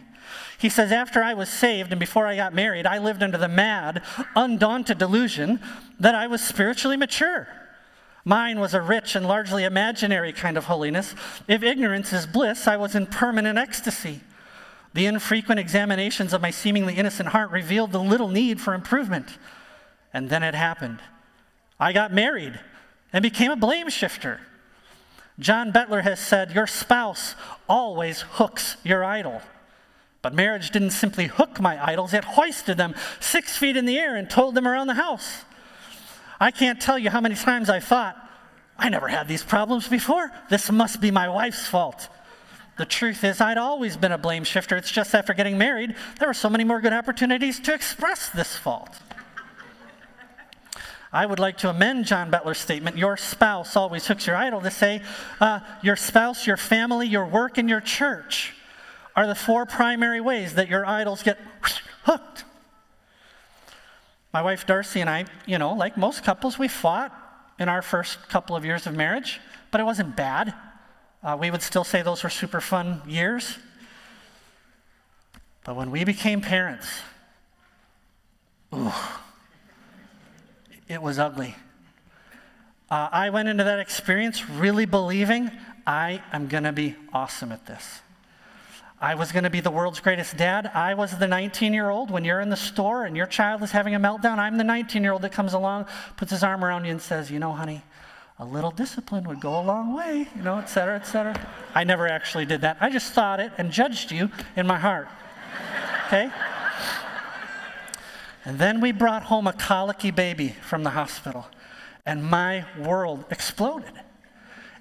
He 0.57 0.69
says, 0.69 0.91
After 0.91 1.21
I 1.21 1.33
was 1.33 1.49
saved 1.49 1.91
and 1.91 1.99
before 1.99 2.25
I 2.25 2.35
got 2.35 2.53
married, 2.53 2.87
I 2.87 2.97
lived 2.97 3.21
under 3.21 3.37
the 3.37 3.47
mad, 3.47 4.01
undaunted 4.35 4.97
delusion 4.97 5.59
that 5.99 6.15
I 6.15 6.27
was 6.27 6.41
spiritually 6.41 6.97
mature. 6.97 7.47
Mine 8.23 8.59
was 8.59 8.73
a 8.73 8.81
rich 8.81 9.15
and 9.15 9.27
largely 9.27 9.65
imaginary 9.65 10.33
kind 10.33 10.57
of 10.57 10.65
holiness. 10.65 11.13
If 11.47 11.61
ignorance 11.61 12.11
is 12.11 12.25
bliss, 12.25 12.67
I 12.67 12.77
was 12.77 12.95
in 12.95 13.05
permanent 13.05 13.59
ecstasy. 13.59 14.21
The 14.95 15.07
infrequent 15.07 15.59
examinations 15.59 16.31
of 16.31 16.41
my 16.41 16.51
seemingly 16.51 16.93
innocent 16.93 17.27
heart 17.27 17.51
revealed 17.51 17.91
the 17.91 17.99
little 17.99 18.29
need 18.29 18.61
for 18.61 18.73
improvement. 18.73 19.37
And 20.13 20.29
then 20.29 20.41
it 20.41 20.55
happened. 20.55 20.99
I 21.77 21.91
got 21.91 22.13
married 22.13 22.57
and 23.11 23.21
became 23.21 23.51
a 23.51 23.57
blame 23.57 23.89
shifter. 23.89 24.39
John 25.37 25.73
Bettler 25.73 26.01
has 26.03 26.21
said, 26.21 26.53
Your 26.53 26.65
spouse 26.65 27.35
always 27.67 28.21
hooks 28.21 28.77
your 28.85 29.03
idol. 29.03 29.41
But 30.21 30.33
marriage 30.33 30.71
didn't 30.71 30.91
simply 30.91 31.27
hook 31.27 31.59
my 31.59 31.85
idols, 31.85 32.13
it 32.13 32.23
hoisted 32.23 32.77
them 32.77 32.95
six 33.19 33.57
feet 33.57 33.75
in 33.75 33.85
the 33.85 33.99
air 33.99 34.15
and 34.15 34.29
towed 34.29 34.55
them 34.55 34.65
around 34.65 34.87
the 34.87 34.93
house. 34.93 35.43
I 36.39 36.51
can't 36.51 36.81
tell 36.81 36.97
you 36.97 37.09
how 37.09 37.19
many 37.19 37.35
times 37.35 37.69
I 37.69 37.81
thought, 37.81 38.15
I 38.77 38.87
never 38.87 39.09
had 39.09 39.27
these 39.27 39.43
problems 39.43 39.89
before. 39.89 40.31
This 40.49 40.71
must 40.71 41.01
be 41.01 41.11
my 41.11 41.27
wife's 41.27 41.67
fault. 41.67 42.07
The 42.77 42.85
truth 42.85 43.23
is, 43.23 43.39
I'd 43.39 43.57
always 43.57 43.95
been 43.95 44.11
a 44.11 44.17
blame 44.17 44.43
shifter. 44.43 44.75
It's 44.75 44.91
just 44.91 45.15
after 45.15 45.33
getting 45.33 45.57
married, 45.57 45.95
there 46.19 46.27
were 46.27 46.33
so 46.33 46.49
many 46.49 46.63
more 46.63 46.81
good 46.81 46.93
opportunities 46.93 47.59
to 47.61 47.73
express 47.73 48.29
this 48.29 48.55
fault. 48.55 48.97
I 51.13 51.25
would 51.25 51.39
like 51.39 51.57
to 51.59 51.69
amend 51.69 52.05
John 52.05 52.29
Bettler's 52.29 52.57
statement 52.57 52.97
your 52.97 53.15
spouse 53.15 53.77
always 53.77 54.05
hooks 54.05 54.27
your 54.27 54.35
idol 54.35 54.59
to 54.59 54.71
say, 54.71 55.01
uh, 55.39 55.61
your 55.81 55.95
spouse, 55.95 56.45
your 56.45 56.57
family, 56.57 57.07
your 57.07 57.25
work, 57.25 57.57
and 57.57 57.69
your 57.69 57.79
church 57.79 58.53
are 59.15 59.25
the 59.25 59.35
four 59.35 59.65
primary 59.65 60.19
ways 60.19 60.55
that 60.55 60.67
your 60.67 60.85
idols 60.85 61.23
get 61.23 61.39
hooked. 62.03 62.43
My 64.33 64.41
wife 64.41 64.65
Darcy 64.65 64.99
and 64.99 65.09
I, 65.09 65.25
you 65.45 65.57
know, 65.57 65.71
like 65.71 65.95
most 65.95 66.25
couples, 66.25 66.59
we 66.59 66.67
fought 66.67 67.13
in 67.57 67.69
our 67.69 67.81
first 67.81 68.27
couple 68.27 68.53
of 68.57 68.65
years 68.65 68.85
of 68.85 68.93
marriage, 68.93 69.39
but 69.71 69.79
it 69.79 69.85
wasn't 69.85 70.17
bad. 70.17 70.53
Uh, 71.25 71.35
we 71.35 71.49
would 71.49 71.63
still 71.63 71.83
say 71.83 72.03
those 72.03 72.23
were 72.23 72.29
super 72.29 72.61
fun 72.61 73.01
years. 73.07 73.57
But 75.63 75.75
when 75.75 75.89
we 75.89 76.03
became 76.03 76.39
parents, 76.39 76.87
ooh, 78.71 78.91
it 80.87 81.01
was 81.01 81.17
ugly. 81.17 81.55
Uh, 82.91 83.09
I 83.11 83.31
went 83.31 83.49
into 83.49 83.63
that 83.63 83.79
experience 83.79 84.47
really 84.47 84.85
believing 84.85 85.49
I 85.87 86.21
am 86.31 86.47
going 86.47 86.63
to 86.63 86.71
be 86.71 86.95
awesome 87.11 87.51
at 87.51 87.65
this. 87.65 88.01
I 89.01 89.15
was 89.15 89.31
going 89.31 89.45
to 89.45 89.49
be 89.49 89.61
the 89.61 89.71
world's 89.71 89.99
greatest 89.99 90.37
dad. 90.37 90.69
I 90.75 90.93
was 90.93 91.17
the 91.17 91.27
19 91.27 91.73
year 91.73 91.89
old. 91.89 92.11
When 92.11 92.23
you're 92.23 92.39
in 92.39 92.49
the 92.49 92.55
store 92.55 93.03
and 93.03 93.17
your 93.17 93.25
child 93.25 93.63
is 93.63 93.71
having 93.71 93.95
a 93.95 93.99
meltdown, 93.99 94.37
I'm 94.37 94.57
the 94.57 94.63
19 94.63 95.01
year 95.01 95.13
old 95.13 95.23
that 95.23 95.31
comes 95.31 95.53
along, 95.53 95.87
puts 96.17 96.29
his 96.29 96.43
arm 96.43 96.63
around 96.63 96.85
you, 96.85 96.91
and 96.91 97.01
says, 97.01 97.31
You 97.31 97.39
know, 97.39 97.51
honey, 97.51 97.81
a 98.37 98.45
little 98.45 98.71
discipline 98.71 99.23
would 99.25 99.39
go 99.39 99.59
a 99.59 99.63
long 99.63 99.93
way, 99.93 100.27
you 100.35 100.41
know, 100.41 100.57
et 100.57 100.65
cetera, 100.65 100.95
et 100.95 101.05
cetera. 101.05 101.39
I 101.73 101.83
never 101.83 102.07
actually 102.07 102.45
did 102.45 102.61
that. 102.61 102.77
I 102.81 102.89
just 102.89 103.13
thought 103.13 103.39
it 103.39 103.51
and 103.57 103.71
judged 103.71 104.11
you 104.11 104.29
in 104.55 104.67
my 104.67 104.77
heart. 104.77 105.07
Okay? 106.07 106.29
And 108.43 108.59
then 108.59 108.81
we 108.81 108.91
brought 108.91 109.23
home 109.23 109.47
a 109.47 109.53
colicky 109.53 110.11
baby 110.11 110.49
from 110.49 110.83
the 110.83 110.91
hospital, 110.91 111.47
and 112.05 112.23
my 112.23 112.65
world 112.77 113.25
exploded. 113.31 113.93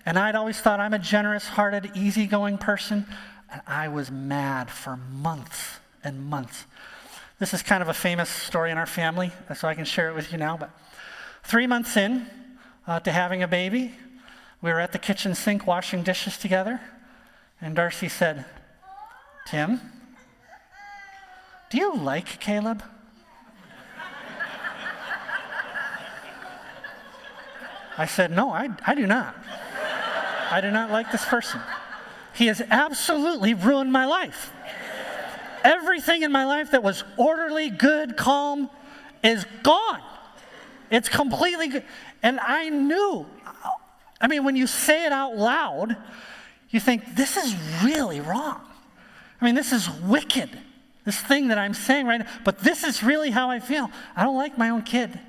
And 0.05 0.19
I'd 0.19 0.35
always 0.35 0.61
thought 0.61 0.81
I'm 0.81 0.93
a 0.93 0.99
generous 0.99 1.47
hearted, 1.47 1.93
easygoing 1.95 2.59
person, 2.59 3.07
and 3.51 3.63
I 3.67 3.89
was 3.89 4.11
mad 4.11 4.71
for 4.71 4.97
months 4.97 5.79
and 6.03 6.27
months. 6.27 6.67
This 7.39 7.55
is 7.55 7.63
kind 7.63 7.83
of 7.83 7.89
a 7.89 7.95
famous 7.95 8.29
story 8.29 8.71
in 8.71 8.77
our 8.77 8.87
family, 8.87 9.33
so 9.55 9.67
I 9.67 9.75
can 9.75 9.87
share 9.87 10.11
it 10.11 10.15
with 10.15 10.31
you 10.31 10.39
now. 10.39 10.59
But 10.59 10.71
three 11.43 11.67
months 11.67 11.97
in 11.97 12.27
uh, 12.87 13.01
to 13.01 13.13
having 13.13 13.43
a 13.43 13.49
baby, 13.49 13.93
we 14.61 14.73
were 14.73 14.81
at 14.81 14.93
the 14.93 14.99
kitchen 14.99 15.35
sink 15.35 15.67
washing 15.67 16.03
dishes 16.03 16.39
together, 16.39 16.81
and 17.61 17.77
Darcy 17.77 18.09
said, 18.09 18.45
Tim, 19.47 19.81
do 21.71 21.79
you 21.79 21.97
like 21.97 22.41
Caleb? 22.41 22.83
I 27.97 28.07
said, 28.07 28.31
No, 28.31 28.51
I, 28.51 28.71
I 28.87 28.95
do 28.95 29.07
not. 29.07 29.37
I 30.51 30.61
do 30.61 30.71
not 30.71 30.91
like 30.91 31.11
this 31.13 31.25
person. 31.25 31.61
He 32.35 32.47
has 32.47 32.61
absolutely 32.71 33.55
ruined 33.55 33.93
my 33.93 34.05
life. 34.05 34.53
Everything 35.63 36.23
in 36.23 36.33
my 36.33 36.45
life 36.45 36.73
that 36.73 36.83
was 36.83 37.05
orderly, 37.17 37.71
good, 37.71 38.17
calm 38.17 38.69
is 39.23 39.47
gone. 39.63 40.03
It's 40.91 41.09
completely 41.09 41.69
good. 41.69 41.85
And 42.25 42.41
I 42.41 42.71
knew, 42.71 43.27
I 44.19 44.29
mean, 44.29 44.45
when 44.45 44.57
you 44.57 44.67
say 44.67 45.05
it 45.05 45.13
out 45.13 45.37
loud, 45.37 45.95
you 46.71 46.81
think, 46.81 47.15
this 47.15 47.37
is 47.37 47.55
really 47.85 48.23
wrong. 48.23 48.63
I 49.41 49.45
mean, 49.45 49.55
this 49.55 49.73
is 49.73 49.91
wicked, 50.01 50.49
this 51.05 51.21
thing 51.21 51.49
that 51.49 51.59
I'm 51.59 51.75
saying 51.75 52.07
right 52.07 52.21
now, 52.21 52.27
but 52.43 52.61
this 52.61 52.83
is 52.83 53.03
really 53.03 53.31
how 53.31 53.51
I 53.51 53.61
feel. 53.61 53.91
I 54.17 54.25
don't 54.25 54.37
like 54.37 54.57
my 54.57 54.71
own 54.71 54.83
kid. 54.83 55.21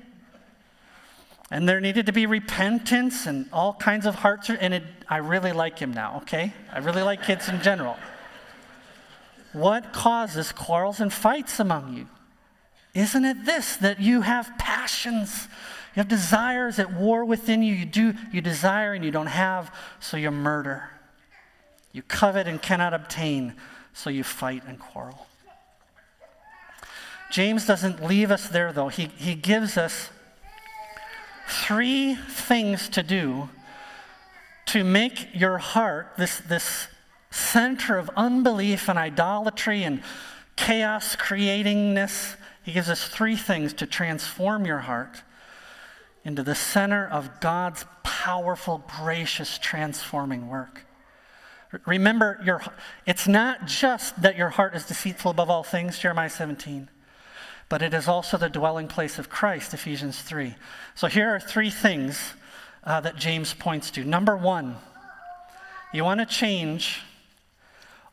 And 1.50 1.68
there 1.68 1.82
needed 1.82 2.06
to 2.06 2.12
be 2.12 2.24
repentance 2.24 3.26
and 3.26 3.46
all 3.52 3.74
kinds 3.74 4.06
of 4.06 4.14
hearts. 4.14 4.48
And 4.48 4.72
it, 4.72 4.82
I 5.06 5.18
really 5.18 5.52
like 5.52 5.78
him 5.78 5.92
now, 5.92 6.16
okay? 6.22 6.54
I 6.72 6.78
really 6.78 7.02
like 7.02 7.22
kids 7.22 7.50
in 7.50 7.60
general. 7.60 7.98
What 9.52 9.92
causes 9.92 10.50
quarrels 10.50 10.98
and 10.98 11.12
fights 11.12 11.60
among 11.60 11.94
you? 11.94 12.08
Isn't 12.94 13.26
it 13.26 13.44
this 13.44 13.76
that 13.76 14.00
you 14.00 14.22
have 14.22 14.50
passions? 14.58 15.46
You 15.96 16.00
have 16.00 16.08
desires 16.08 16.78
at 16.78 16.92
war 16.92 17.24
within 17.24 17.62
you. 17.62 17.74
You 17.74 17.86
do 17.86 18.12
you 18.30 18.42
desire 18.42 18.92
and 18.92 19.02
you 19.02 19.10
don't 19.10 19.28
have, 19.28 19.74
so 19.98 20.18
you 20.18 20.30
murder. 20.30 20.90
You 21.90 22.02
covet 22.02 22.46
and 22.46 22.60
cannot 22.60 22.92
obtain, 22.92 23.54
so 23.94 24.10
you 24.10 24.22
fight 24.22 24.62
and 24.66 24.78
quarrel. 24.78 25.26
James 27.30 27.64
doesn't 27.64 28.04
leave 28.04 28.30
us 28.30 28.46
there 28.46 28.74
though. 28.74 28.88
He, 28.88 29.06
he 29.16 29.34
gives 29.34 29.78
us 29.78 30.10
three 31.48 32.14
things 32.14 32.90
to 32.90 33.02
do 33.02 33.48
to 34.66 34.84
make 34.84 35.28
your 35.32 35.56
heart 35.56 36.12
this, 36.18 36.40
this 36.40 36.88
center 37.30 37.96
of 37.96 38.10
unbelief 38.16 38.90
and 38.90 38.98
idolatry 38.98 39.82
and 39.82 40.02
chaos 40.56 41.16
creatingness. 41.16 42.36
He 42.62 42.72
gives 42.72 42.90
us 42.90 43.08
three 43.08 43.36
things 43.36 43.72
to 43.74 43.86
transform 43.86 44.66
your 44.66 44.80
heart 44.80 45.22
into 46.26 46.42
the 46.42 46.54
center 46.54 47.06
of 47.06 47.40
God's 47.40 47.86
powerful, 48.02 48.84
gracious, 48.98 49.58
transforming 49.58 50.48
work. 50.48 50.82
Remember, 51.86 52.40
your, 52.44 52.62
it's 53.06 53.28
not 53.28 53.66
just 53.66 54.20
that 54.22 54.36
your 54.36 54.50
heart 54.50 54.74
is 54.74 54.84
deceitful 54.84 55.30
above 55.30 55.48
all 55.48 55.62
things, 55.62 55.98
Jeremiah 55.98 56.30
17 56.30 56.88
but 57.68 57.82
it 57.82 57.92
is 57.92 58.06
also 58.06 58.36
the 58.36 58.48
dwelling 58.48 58.86
place 58.86 59.18
of 59.18 59.28
Christ, 59.28 59.74
Ephesians 59.74 60.20
3. 60.22 60.54
So 60.94 61.08
here 61.08 61.34
are 61.34 61.40
three 61.40 61.70
things 61.70 62.34
uh, 62.84 63.00
that 63.00 63.16
James 63.16 63.54
points 63.54 63.90
to. 63.92 64.04
Number 64.04 64.36
one, 64.36 64.76
you 65.92 66.04
want 66.04 66.20
to 66.20 66.26
change, 66.26 67.02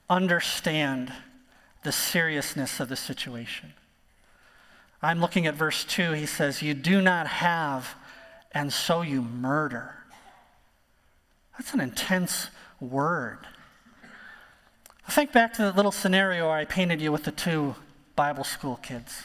understand 0.09 1.13
the 1.83 1.91
seriousness 1.91 2.79
of 2.79 2.89
the 2.89 2.95
situation. 2.95 3.73
I'm 5.01 5.19
looking 5.19 5.45
at 5.45 5.53
verse 5.53 5.83
2. 5.83 6.13
He 6.13 6.25
says, 6.25 6.61
You 6.61 6.73
do 6.73 7.01
not 7.01 7.27
have, 7.27 7.95
and 8.53 8.71
so 8.71 9.01
you 9.01 9.21
murder. 9.21 9.95
That's 11.57 11.73
an 11.73 11.79
intense 11.79 12.49
word. 12.79 13.39
Think 15.09 15.31
back 15.31 15.53
to 15.53 15.63
the 15.63 15.71
little 15.71 15.91
scenario 15.91 16.49
I 16.49 16.65
painted 16.65 17.01
you 17.01 17.11
with 17.11 17.23
the 17.23 17.31
two 17.31 17.75
Bible 18.15 18.43
school 18.43 18.79
kids. 18.81 19.23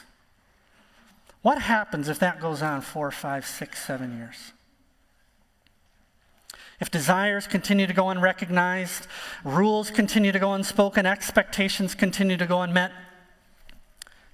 What 1.43 1.63
happens 1.63 2.09
if 2.09 2.19
that 2.19 2.41
goes 2.41 2.63
on 2.63 2.81
four, 2.81 3.11
five, 3.11 3.47
six, 3.47 3.85
seven 3.85 4.17
years? 4.19 4.53
If 6.81 6.91
desires 6.91 7.47
continue 7.47 7.87
to 7.87 7.93
go 7.93 8.09
unrecognized, 8.11 9.07
rules 9.45 9.91
continue 9.91 10.31
to 10.31 10.39
go 10.39 10.53
unspoken, 10.53 11.07
expectations 11.07 11.95
continue 11.95 12.37
to 12.37 12.47
go 12.47 12.63
unmet, 12.63 12.93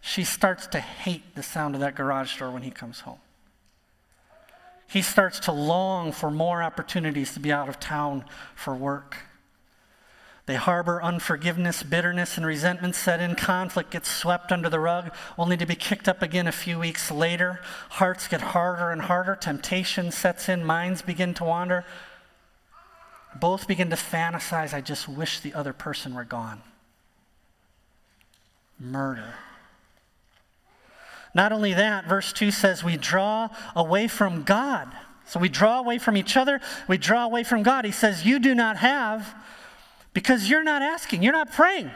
she 0.00 0.24
starts 0.24 0.66
to 0.68 0.80
hate 0.80 1.34
the 1.34 1.42
sound 1.42 1.74
of 1.74 1.80
that 1.80 1.94
garage 1.94 2.38
door 2.38 2.50
when 2.50 2.62
he 2.62 2.70
comes 2.70 3.00
home. 3.00 3.18
He 4.94 5.02
starts 5.02 5.40
to 5.40 5.52
long 5.52 6.12
for 6.12 6.30
more 6.30 6.62
opportunities 6.62 7.34
to 7.34 7.40
be 7.40 7.50
out 7.50 7.68
of 7.68 7.80
town 7.80 8.24
for 8.54 8.76
work. 8.76 9.16
They 10.46 10.54
harbor 10.54 11.02
unforgiveness, 11.02 11.82
bitterness, 11.82 12.36
and 12.36 12.46
resentment 12.46 12.94
set 12.94 13.18
in. 13.18 13.34
Conflict 13.34 13.90
gets 13.90 14.08
swept 14.08 14.52
under 14.52 14.68
the 14.68 14.78
rug, 14.78 15.12
only 15.36 15.56
to 15.56 15.66
be 15.66 15.74
kicked 15.74 16.06
up 16.06 16.22
again 16.22 16.46
a 16.46 16.52
few 16.52 16.78
weeks 16.78 17.10
later. 17.10 17.58
Hearts 17.90 18.28
get 18.28 18.40
harder 18.40 18.92
and 18.92 19.02
harder. 19.02 19.34
Temptation 19.34 20.12
sets 20.12 20.48
in. 20.48 20.64
Minds 20.64 21.02
begin 21.02 21.34
to 21.34 21.44
wander. 21.44 21.84
Both 23.34 23.66
begin 23.66 23.90
to 23.90 23.96
fantasize, 23.96 24.72
I 24.72 24.80
just 24.80 25.08
wish 25.08 25.40
the 25.40 25.54
other 25.54 25.72
person 25.72 26.14
were 26.14 26.22
gone. 26.22 26.62
Murder. 28.78 29.34
Not 31.34 31.52
only 31.52 31.74
that, 31.74 32.06
verse 32.06 32.32
2 32.32 32.50
says 32.50 32.84
we 32.84 32.96
draw 32.96 33.48
away 33.74 34.06
from 34.06 34.44
God. 34.44 34.88
So 35.26 35.40
we 35.40 35.48
draw 35.48 35.80
away 35.80 35.98
from 35.98 36.16
each 36.16 36.36
other, 36.36 36.60
we 36.86 36.98
draw 36.98 37.24
away 37.24 37.44
from 37.44 37.62
God. 37.62 37.84
He 37.84 37.92
says, 37.92 38.24
You 38.24 38.38
do 38.38 38.54
not 38.54 38.76
have 38.76 39.34
because 40.12 40.48
you're 40.48 40.62
not 40.62 40.82
asking, 40.82 41.22
you're 41.22 41.32
not 41.32 41.50
praying. 41.50 41.90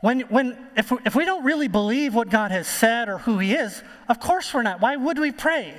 When, 0.00 0.20
when, 0.20 0.56
if, 0.76 0.92
if 1.04 1.14
we 1.14 1.24
don't 1.24 1.44
really 1.44 1.68
believe 1.68 2.14
what 2.14 2.28
God 2.28 2.50
has 2.52 2.68
said 2.68 3.08
or 3.08 3.18
who 3.18 3.38
He 3.38 3.54
is, 3.54 3.82
of 4.08 4.20
course 4.20 4.52
we're 4.54 4.62
not. 4.62 4.80
Why 4.80 4.96
would 4.96 5.18
we 5.18 5.32
pray? 5.32 5.74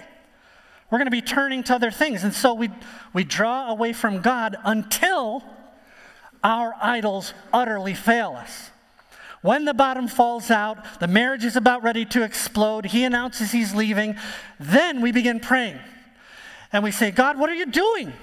We're 0.89 0.97
going 0.97 1.08
to 1.08 1.12
be 1.12 1.21
turning 1.21 1.63
to 1.63 1.76
other 1.76 1.91
things. 1.91 2.23
And 2.23 2.34
so 2.34 2.54
we, 2.54 2.69
we 3.13 3.23
draw 3.23 3.69
away 3.69 3.93
from 3.93 4.21
God 4.21 4.56
until 4.65 5.43
our 6.43 6.73
idols 6.82 7.34
utterly 7.54 7.93
fail 7.93 8.32
us. 8.32 8.71
When 9.41 9.65
the 9.65 9.73
bottom 9.73 10.08
falls 10.08 10.50
out, 10.50 11.00
the 11.00 11.08
marriage 11.08 11.45
is 11.45 11.56
about 11.56 11.84
ready 11.84 12.06
to 12.06 12.23
explode, 12.23 12.86
he 12.86 13.04
announces 13.04 13.52
he's 13.52 13.73
leaving, 13.76 14.15
then 14.60 15.02
we 15.02 15.12
begin 15.12 15.39
praying. 15.39 15.80
And 16.73 16.84
we 16.84 16.91
say, 16.91 17.12
God, 17.12 17.39
what 17.39 17.50
are 17.50 17.56
you 17.56 17.67
doing? 17.67 18.13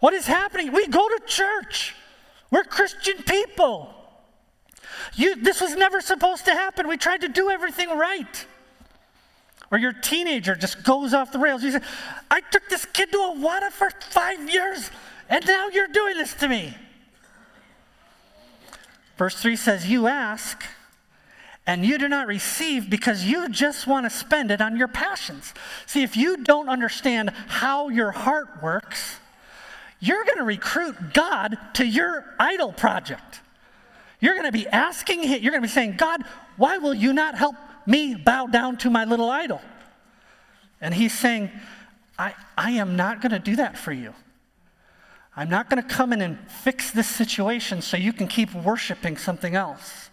What 0.00 0.14
is 0.14 0.26
happening? 0.26 0.72
We 0.72 0.86
go 0.86 1.08
to 1.08 1.20
church. 1.26 1.94
We're 2.50 2.64
Christian 2.64 3.22
people. 3.22 3.92
You, 5.14 5.36
this 5.36 5.60
was 5.60 5.74
never 5.74 6.00
supposed 6.00 6.44
to 6.44 6.52
happen. 6.52 6.86
We 6.86 6.96
tried 6.96 7.22
to 7.22 7.28
do 7.28 7.50
everything 7.50 7.88
right. 7.90 8.46
Or 9.70 9.78
your 9.78 9.92
teenager 9.92 10.54
just 10.54 10.84
goes 10.84 11.14
off 11.14 11.32
the 11.32 11.38
rails. 11.38 11.62
You 11.64 11.72
say, 11.72 11.80
I 12.30 12.40
took 12.40 12.68
this 12.68 12.84
kid 12.84 13.10
to 13.12 13.18
a 13.18 13.34
Awana 13.36 13.70
for 13.70 13.90
five 14.10 14.48
years, 14.48 14.90
and 15.28 15.44
now 15.46 15.68
you're 15.68 15.88
doing 15.88 16.16
this 16.16 16.34
to 16.34 16.48
me. 16.48 16.76
Verse 19.16 19.40
3 19.40 19.56
says, 19.56 19.88
You 19.88 20.06
ask, 20.06 20.64
and 21.66 21.84
you 21.84 21.98
do 21.98 22.08
not 22.08 22.26
receive 22.26 22.90
because 22.90 23.24
you 23.24 23.48
just 23.48 23.86
want 23.86 24.04
to 24.04 24.10
spend 24.10 24.50
it 24.50 24.60
on 24.60 24.76
your 24.76 24.88
passions. 24.88 25.54
See, 25.86 26.02
if 26.02 26.16
you 26.16 26.38
don't 26.38 26.68
understand 26.68 27.30
how 27.30 27.88
your 27.88 28.10
heart 28.10 28.62
works, 28.62 29.16
you're 30.00 30.24
going 30.24 30.38
to 30.38 30.44
recruit 30.44 31.14
God 31.14 31.56
to 31.74 31.86
your 31.86 32.24
idol 32.38 32.72
project. 32.72 33.40
You're 34.20 34.34
going 34.34 34.46
to 34.46 34.52
be 34.52 34.66
asking 34.68 35.22
Him, 35.22 35.42
you're 35.42 35.52
going 35.52 35.62
to 35.62 35.68
be 35.68 35.72
saying, 35.72 35.96
God, 35.96 36.22
why 36.56 36.78
will 36.78 36.94
you 36.94 37.12
not 37.12 37.36
help 37.36 37.56
me 37.86 38.14
bow 38.14 38.46
down 38.46 38.76
to 38.78 38.90
my 38.90 39.04
little 39.04 39.30
idol? 39.30 39.60
And 40.80 40.92
He's 40.92 41.16
saying, 41.18 41.50
I, 42.18 42.34
I 42.56 42.72
am 42.72 42.96
not 42.96 43.20
going 43.20 43.32
to 43.32 43.38
do 43.38 43.56
that 43.56 43.78
for 43.78 43.92
you. 43.92 44.14
I'm 45.36 45.48
not 45.48 45.68
going 45.68 45.82
to 45.82 45.88
come 45.88 46.12
in 46.12 46.22
and 46.22 46.38
fix 46.48 46.90
this 46.90 47.08
situation 47.08 47.82
so 47.82 47.96
you 47.96 48.12
can 48.12 48.28
keep 48.28 48.54
worshiping 48.54 49.16
something 49.16 49.56
else. 49.56 50.10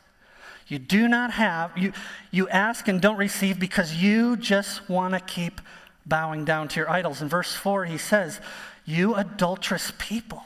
You 0.68 0.80
do 0.80 1.08
not 1.08 1.32
have, 1.32 1.78
you, 1.78 1.94
you 2.32 2.48
ask 2.50 2.88
and 2.88 3.02
don't 3.02 3.18
receive 3.18 3.60
because 3.60 3.96
you 3.96 4.38
just 4.38 4.90
want 4.90 5.14
to 5.14 5.20
keep 5.20 5.62
bowing 6.06 6.46
down 6.46 6.70
to 6.70 6.80
your 6.80 6.90
idols. 6.90 7.22
In 7.22 7.28
verse 7.28 7.54
4, 7.54 7.86
he 7.86 7.98
says, 7.98 8.40
You 8.86 9.16
adulterous 9.16 9.92
people. 10.00 10.44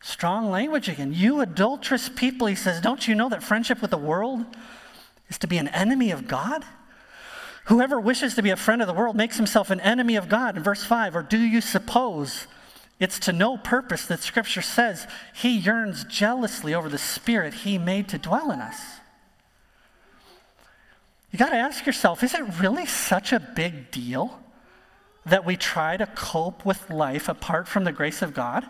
Strong 0.00 0.50
language 0.50 0.88
again. 0.88 1.12
You 1.12 1.40
adulterous 1.40 2.08
people, 2.08 2.46
he 2.46 2.54
says, 2.54 2.80
Don't 2.80 3.08
you 3.08 3.14
know 3.14 3.28
that 3.28 3.42
friendship 3.42 3.82
with 3.82 3.90
the 3.90 3.98
world 3.98 4.46
is 5.28 5.36
to 5.38 5.48
be 5.48 5.58
an 5.58 5.68
enemy 5.68 6.12
of 6.12 6.28
God? 6.28 6.64
Whoever 7.64 7.98
wishes 7.98 8.36
to 8.36 8.42
be 8.42 8.50
a 8.50 8.56
friend 8.56 8.80
of 8.80 8.86
the 8.86 8.94
world 8.94 9.16
makes 9.16 9.36
himself 9.36 9.70
an 9.70 9.80
enemy 9.80 10.14
of 10.14 10.28
God. 10.28 10.56
In 10.56 10.62
verse 10.62 10.84
5, 10.84 11.16
or 11.16 11.22
do 11.22 11.38
you 11.38 11.60
suppose 11.60 12.46
it's 12.98 13.18
to 13.20 13.32
no 13.32 13.58
purpose 13.58 14.06
that 14.06 14.20
Scripture 14.20 14.62
says 14.62 15.06
he 15.34 15.56
yearns 15.56 16.04
jealously 16.04 16.74
over 16.74 16.88
the 16.88 16.98
Spirit 16.98 17.52
he 17.52 17.76
made 17.76 18.08
to 18.08 18.18
dwell 18.18 18.50
in 18.50 18.60
us. 18.60 18.80
You 21.30 21.38
got 21.38 21.50
to 21.50 21.56
ask 21.56 21.84
yourself 21.84 22.22
is 22.22 22.34
it 22.34 22.42
really 22.60 22.86
such 22.86 23.32
a 23.32 23.40
big 23.40 23.90
deal 23.90 24.40
that 25.26 25.44
we 25.44 25.56
try 25.56 25.96
to 25.96 26.06
cope 26.06 26.64
with 26.64 26.88
life 26.88 27.28
apart 27.28 27.68
from 27.68 27.84
the 27.84 27.92
grace 27.92 28.22
of 28.22 28.32
God? 28.32 28.64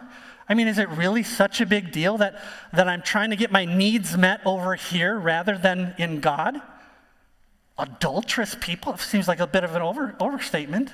I 0.49 0.55
mean, 0.55 0.69
is 0.69 0.79
it 0.79 0.89
really 0.89 1.23
such 1.23 1.61
a 1.61 1.67
big 1.67 1.93
deal 1.93 2.19
that, 2.19 2.43
that 2.73 2.89
I'm 2.89 3.03
trying 3.03 3.31
to 3.31 3.37
get 3.37 3.51
my 3.53 3.65
needs 3.65 4.17
met 4.17 4.41
over 4.45 4.75
here 4.75 5.19
rather 5.19 5.59
than 5.59 5.95
in 5.99 6.21
God? 6.21 6.61
Adulterous 7.79 8.57
people? 8.59 8.95
It 8.95 9.01
seems 9.01 9.29
like 9.29 9.41
a 9.41 9.47
bit 9.47 9.65
of 9.65 9.75
an 9.75 9.83
over, 9.83 10.17
overstatement. 10.19 10.93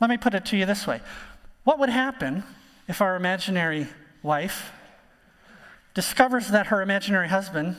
Let 0.00 0.08
me 0.08 0.16
put 0.16 0.34
it 0.34 0.44
to 0.46 0.56
you 0.56 0.66
this 0.66 0.86
way 0.86 1.00
what 1.70 1.78
would 1.78 1.88
happen 1.88 2.42
if 2.88 3.00
our 3.00 3.14
imaginary 3.14 3.86
wife 4.24 4.72
discovers 5.94 6.48
that 6.48 6.66
her 6.66 6.82
imaginary 6.82 7.28
husband 7.28 7.76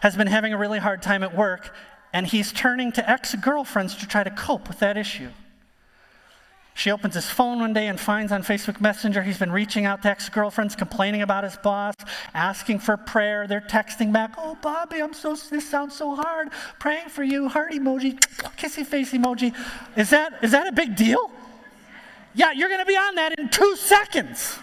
has 0.00 0.16
been 0.16 0.28
having 0.28 0.54
a 0.54 0.56
really 0.56 0.78
hard 0.78 1.02
time 1.02 1.22
at 1.22 1.36
work 1.36 1.74
and 2.10 2.26
he's 2.26 2.50
turning 2.50 2.90
to 2.90 3.06
ex 3.10 3.34
girlfriends 3.34 3.94
to 3.96 4.08
try 4.08 4.24
to 4.24 4.30
cope 4.30 4.66
with 4.66 4.78
that 4.78 4.96
issue? 4.96 5.28
She 6.72 6.90
opens 6.90 7.16
his 7.16 7.28
phone 7.28 7.60
one 7.60 7.74
day 7.74 7.86
and 7.86 8.00
finds 8.00 8.32
on 8.32 8.42
Facebook 8.42 8.80
Messenger 8.80 9.24
he's 9.24 9.38
been 9.38 9.52
reaching 9.52 9.84
out 9.84 10.00
to 10.00 10.08
ex 10.08 10.30
girlfriends, 10.30 10.74
complaining 10.74 11.20
about 11.20 11.44
his 11.44 11.58
boss, 11.58 11.96
asking 12.32 12.78
for 12.78 12.96
prayer. 12.96 13.46
They're 13.46 13.60
texting 13.60 14.10
back, 14.10 14.36
Oh, 14.38 14.56
Bobby, 14.62 15.02
I'm 15.02 15.12
so, 15.12 15.36
this 15.36 15.68
sounds 15.68 15.94
so 15.94 16.14
hard. 16.14 16.48
Praying 16.78 17.10
for 17.10 17.24
you, 17.24 17.46
heart 17.46 17.72
emoji, 17.72 18.18
kissy 18.56 18.86
face 18.86 19.12
emoji. 19.12 19.54
Is 19.98 20.08
that, 20.08 20.32
is 20.40 20.52
that 20.52 20.66
a 20.66 20.72
big 20.72 20.96
deal? 20.96 21.30
Yeah, 22.34 22.52
you're 22.52 22.68
going 22.68 22.80
to 22.80 22.86
be 22.86 22.96
on 22.96 23.14
that 23.16 23.38
in 23.38 23.48
two 23.48 23.76
seconds. 23.76 24.58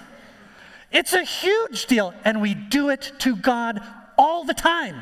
It's 0.91 1.13
a 1.13 1.23
huge 1.23 1.88
deal, 1.88 2.13
and 2.23 2.41
we 2.41 2.54
do 2.54 2.89
it 2.89 3.12
to 3.19 3.36
God 3.36 3.82
all 4.17 4.43
the 4.43 4.54
time. 4.54 5.01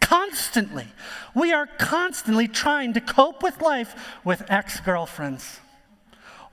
Constantly. 0.00 0.86
We 1.34 1.52
are 1.52 1.66
constantly 1.66 2.46
trying 2.46 2.92
to 2.92 3.00
cope 3.00 3.42
with 3.42 3.60
life 3.60 3.94
with 4.24 4.44
ex 4.48 4.80
girlfriends, 4.80 5.60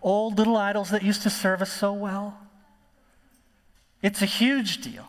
old 0.01 0.38
little 0.38 0.58
idols 0.58 0.89
that 0.91 1.03
used 1.03 1.23
to 1.23 1.29
serve 1.29 1.62
us 1.62 1.71
so 1.71 1.93
well. 1.93 2.38
It's 4.01 4.21
a 4.21 4.25
huge 4.25 4.82
deal. 4.82 5.08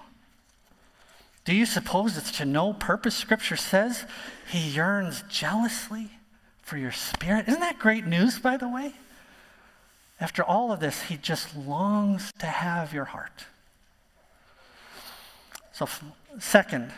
Do 1.45 1.55
you 1.55 1.65
suppose 1.65 2.17
it's 2.17 2.33
to 2.39 2.45
no 2.45 2.73
purpose? 2.73 3.17
Scripture 3.17 3.57
says 3.57 4.05
he 4.51 4.59
yearns 4.59 5.25
jealously 5.29 6.11
for 6.61 6.77
your 6.77 6.93
spirit. 6.93 7.49
Isn't 7.49 7.61
that 7.61 7.79
great 7.79 8.07
news, 8.07 8.39
by 8.39 8.57
the 8.57 8.69
way? 8.69 8.93
After 10.21 10.45
all 10.45 10.71
of 10.71 10.81
this, 10.81 11.03
he 11.05 11.17
just 11.17 11.57
longs 11.57 12.31
to 12.39 12.47
have 12.47 12.93
your 12.93 13.07
heart. 13.07 13.47
So, 15.73 15.89
second, 16.39 16.93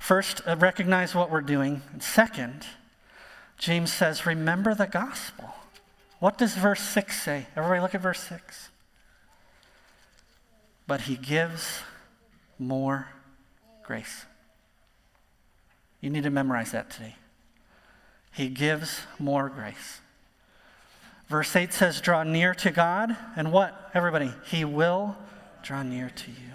first, 0.00 0.42
uh, 0.44 0.56
recognize 0.56 1.14
what 1.14 1.30
we're 1.30 1.40
doing. 1.40 1.82
And 1.92 2.02
second, 2.02 2.66
James 3.58 3.92
says, 3.92 4.26
remember 4.26 4.74
the 4.74 4.88
gospel. 4.88 5.54
What 6.18 6.36
does 6.36 6.54
verse 6.54 6.80
6 6.80 7.22
say? 7.22 7.46
Everybody 7.54 7.80
look 7.80 7.94
at 7.94 8.00
verse 8.00 8.20
6. 8.20 8.70
But 10.88 11.02
he 11.02 11.16
gives 11.16 11.80
more 12.58 13.08
grace. 13.84 14.24
You 16.00 16.10
need 16.10 16.24
to 16.24 16.30
memorize 16.30 16.72
that 16.72 16.90
today. 16.90 17.16
He 18.32 18.48
gives 18.48 19.02
more 19.18 19.48
grace. 19.48 20.00
Verse 21.28 21.54
8 21.56 21.72
says, 21.72 22.00
Draw 22.00 22.22
near 22.24 22.54
to 22.54 22.70
God, 22.70 23.16
and 23.34 23.52
what? 23.52 23.90
Everybody, 23.94 24.32
He 24.44 24.64
will 24.64 25.16
draw 25.62 25.82
near 25.82 26.10
to 26.10 26.30
you. 26.30 26.52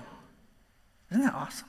Isn't 1.12 1.24
that 1.24 1.34
awesome? 1.34 1.68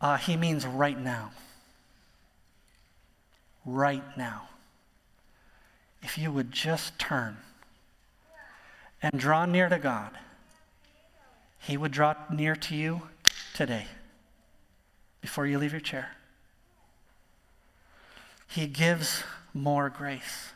Uh, 0.00 0.16
he 0.16 0.36
means 0.36 0.66
right 0.66 0.98
now. 0.98 1.30
Right 3.64 4.02
now. 4.18 4.48
If 6.02 6.18
you 6.18 6.30
would 6.32 6.52
just 6.52 6.98
turn 6.98 7.38
and 9.00 9.18
draw 9.18 9.46
near 9.46 9.68
to 9.68 9.78
God, 9.78 10.10
He 11.60 11.76
would 11.76 11.92
draw 11.92 12.14
near 12.30 12.56
to 12.56 12.74
you 12.74 13.02
today 13.54 13.86
before 15.20 15.46
you 15.46 15.58
leave 15.58 15.72
your 15.72 15.80
chair. 15.80 16.10
He 18.48 18.66
gives 18.66 19.22
more 19.54 19.88
grace. 19.88 20.50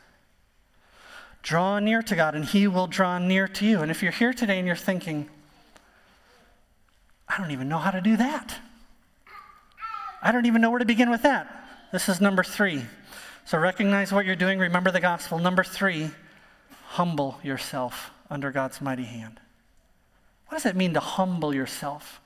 Draw 1.41 1.79
near 1.79 2.01
to 2.01 2.15
God, 2.15 2.35
and 2.35 2.45
He 2.45 2.67
will 2.67 2.87
draw 2.87 3.17
near 3.17 3.47
to 3.47 3.65
you. 3.65 3.81
And 3.81 3.89
if 3.91 4.03
you're 4.03 4.11
here 4.11 4.33
today 4.33 4.57
and 4.57 4.67
you're 4.67 4.75
thinking, 4.75 5.29
I 7.27 7.37
don't 7.37 7.51
even 7.51 7.69
know 7.69 7.77
how 7.77 7.91
to 7.91 8.01
do 8.01 8.17
that, 8.17 8.55
I 10.21 10.31
don't 10.31 10.45
even 10.45 10.61
know 10.61 10.69
where 10.69 10.79
to 10.79 10.85
begin 10.85 11.09
with 11.09 11.21
that. 11.23 11.47
This 11.91 12.09
is 12.09 12.19
number 12.19 12.43
three. 12.43 12.83
So 13.45 13.57
recognize 13.57 14.11
what 14.11 14.25
you're 14.25 14.35
doing, 14.35 14.59
remember 14.59 14.91
the 14.91 14.99
gospel. 14.99 15.39
Number 15.39 15.63
three, 15.63 16.11
humble 16.89 17.39
yourself 17.41 18.11
under 18.29 18.51
God's 18.51 18.81
mighty 18.81 19.05
hand. 19.05 19.39
What 20.47 20.57
does 20.57 20.65
it 20.65 20.75
mean 20.75 20.93
to 20.93 20.99
humble 20.99 21.55
yourself? 21.55 22.19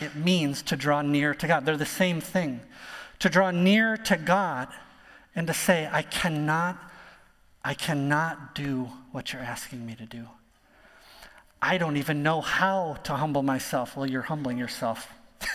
It 0.00 0.14
means 0.14 0.62
to 0.62 0.76
draw 0.76 1.02
near 1.02 1.34
to 1.34 1.46
God. 1.46 1.64
They're 1.64 1.76
the 1.76 1.86
same 1.86 2.20
thing. 2.20 2.60
To 3.20 3.28
draw 3.28 3.50
near 3.50 3.96
to 3.98 4.16
God 4.16 4.68
and 5.34 5.46
to 5.46 5.54
say, 5.54 5.88
I 5.90 6.02
cannot 6.02 6.78
I 7.66 7.74
cannot 7.74 8.54
do 8.54 8.90
what 9.10 9.32
you're 9.32 9.42
asking 9.42 9.84
me 9.84 9.96
to 9.96 10.06
do. 10.06 10.28
I 11.60 11.78
don't 11.78 11.96
even 11.96 12.22
know 12.22 12.40
how 12.40 12.96
to 13.02 13.14
humble 13.14 13.42
myself. 13.42 13.96
Well, 13.96 14.08
you're 14.08 14.22
humbling 14.22 14.56
yourself. 14.56 15.12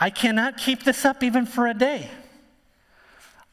I 0.00 0.10
cannot 0.10 0.56
keep 0.56 0.82
this 0.82 1.04
up 1.04 1.22
even 1.22 1.46
for 1.46 1.68
a 1.68 1.72
day. 1.72 2.10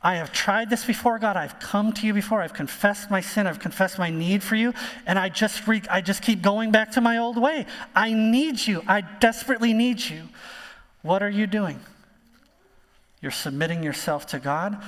I 0.02 0.16
have 0.16 0.32
tried 0.34 0.72
this 0.72 0.86
before, 0.86 1.20
God. 1.20 1.38
I've 1.38 1.60
come 1.60 1.94
to 1.94 2.08
you 2.08 2.16
before. 2.16 2.42
I've 2.42 2.56
confessed 2.56 3.12
my 3.12 3.22
sin. 3.22 3.46
I've 3.46 3.60
confessed 3.60 4.00
my 4.00 4.10
need 4.10 4.42
for 4.42 4.56
you. 4.56 4.74
And 5.06 5.20
I 5.20 5.30
just, 5.30 5.68
re- 5.68 5.84
I 5.92 6.02
just 6.02 6.24
keep 6.24 6.42
going 6.42 6.72
back 6.72 6.94
to 6.94 7.02
my 7.02 7.20
old 7.20 7.38
way. 7.38 7.68
I 7.96 8.14
need 8.14 8.66
you. 8.66 8.82
I 8.88 9.02
desperately 9.02 9.72
need 9.72 10.02
you. 10.02 10.30
What 11.04 11.22
are 11.22 11.30
you 11.30 11.46
doing? 11.46 11.80
You're 13.22 13.32
submitting 13.32 13.84
yourself 13.84 14.26
to 14.28 14.40
God. 14.40 14.82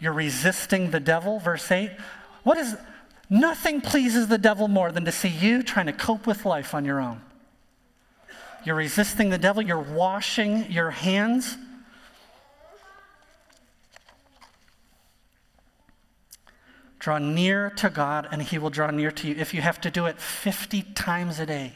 You're 0.00 0.12
resisting 0.12 0.90
the 0.90 1.00
devil, 1.00 1.38
verse 1.38 1.70
8. 1.70 1.90
What 2.42 2.58
is 2.58 2.76
nothing 3.30 3.80
pleases 3.80 4.28
the 4.28 4.38
devil 4.38 4.68
more 4.68 4.92
than 4.92 5.04
to 5.04 5.12
see 5.12 5.28
you 5.28 5.62
trying 5.62 5.86
to 5.86 5.92
cope 5.92 6.26
with 6.26 6.44
life 6.44 6.74
on 6.74 6.84
your 6.84 7.00
own. 7.00 7.20
You're 8.64 8.76
resisting 8.76 9.30
the 9.30 9.38
devil, 9.38 9.62
you're 9.62 9.78
washing 9.78 10.70
your 10.70 10.90
hands. 10.90 11.56
Draw 16.98 17.18
near 17.18 17.68
to 17.70 17.90
God, 17.90 18.28
and 18.30 18.40
He 18.40 18.56
will 18.56 18.70
draw 18.70 18.90
near 18.90 19.10
to 19.10 19.28
you. 19.28 19.34
If 19.38 19.52
you 19.52 19.60
have 19.60 19.78
to 19.82 19.90
do 19.90 20.06
it 20.06 20.18
50 20.18 20.82
times 20.94 21.38
a 21.38 21.44
day, 21.44 21.74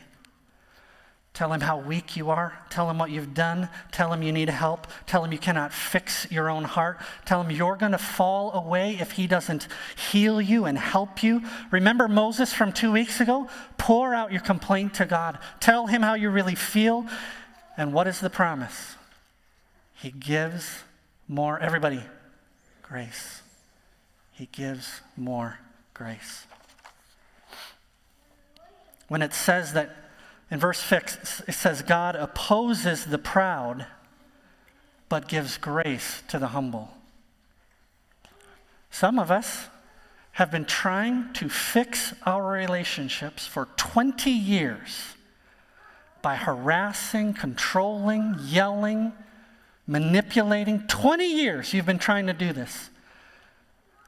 Tell 1.39 1.53
him 1.53 1.61
how 1.61 1.79
weak 1.79 2.17
you 2.17 2.31
are. 2.31 2.59
Tell 2.69 2.91
him 2.91 2.99
what 2.99 3.13
you've 3.13 3.33
done. 3.33 3.69
Tell 3.93 4.13
him 4.13 4.25
you 4.25 4.33
need 4.33 4.49
help. 4.49 4.89
Tell 5.07 5.23
him 5.23 5.31
you 5.31 5.39
cannot 5.39 5.73
fix 5.73 6.29
your 6.33 6.51
own 6.51 6.65
heart. 6.65 6.99
Tell 7.27 7.43
him 7.43 7.53
you're 7.53 7.77
going 7.77 7.93
to 7.93 7.99
fall 7.99 8.53
away 8.55 8.99
if 9.01 9.13
he 9.13 9.29
doesn't 9.29 9.69
heal 10.11 10.41
you 10.41 10.65
and 10.65 10.77
help 10.77 11.23
you. 11.23 11.43
Remember 11.71 12.09
Moses 12.09 12.53
from 12.53 12.73
two 12.73 12.91
weeks 12.91 13.21
ago? 13.21 13.47
Pour 13.77 14.17
out 14.17 14.33
your 14.33 14.41
complaint 14.41 14.95
to 14.95 15.07
God. 15.07 15.39
Tell 15.61 15.87
him 15.87 16.03
how 16.03 16.15
you 16.15 16.29
really 16.29 16.57
feel. 16.57 17.07
And 17.77 17.93
what 17.93 18.09
is 18.09 18.19
the 18.19 18.31
promise? 18.31 18.97
He 19.95 20.11
gives 20.11 20.83
more. 21.29 21.61
Everybody, 21.61 22.03
grace. 22.83 23.43
He 24.33 24.47
gives 24.47 25.03
more 25.17 25.61
grace. 25.95 26.47
When 29.07 29.23
it 29.23 29.33
says 29.33 29.75
that 29.75 30.08
in 30.51 30.59
verse 30.59 30.79
6, 30.79 31.43
it 31.47 31.53
says, 31.53 31.83
God 31.83 32.17
opposes 32.17 33.05
the 33.05 33.19
proud, 33.19 33.87
but 35.09 35.29
gives 35.29 35.59
grace 35.59 36.23
to 36.29 36.39
the 36.39 36.49
humble. 36.49 36.91
Some 38.91 39.19
of 39.19 39.31
us 39.31 39.67
have 40.33 40.51
been 40.51 40.65
trying 40.65 41.33
to 41.35 41.49
fix 41.49 42.15
our 42.25 42.51
relationships 42.51 43.47
for 43.47 43.67
20 43.77 44.31
years 44.31 45.17
by 46.23 46.37
harassing, 46.37 47.35
controlling, 47.35 48.37
yelling, 48.43 49.13
manipulating. 49.87 50.87
20 50.87 51.27
years 51.27 51.75
you've 51.75 51.87
been 51.87 51.99
trying 51.99 52.27
to 52.27 52.33
do 52.33 52.53
this. 52.53 52.91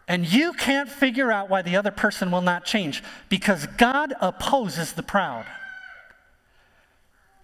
And 0.08 0.26
you 0.26 0.52
can't 0.54 0.88
figure 0.88 1.30
out 1.30 1.50
why 1.50 1.62
the 1.62 1.76
other 1.76 1.90
person 1.90 2.30
will 2.30 2.40
not 2.40 2.64
change 2.64 3.02
because 3.28 3.66
God 3.66 4.14
opposes 4.20 4.92
the 4.92 5.02
proud. 5.02 5.46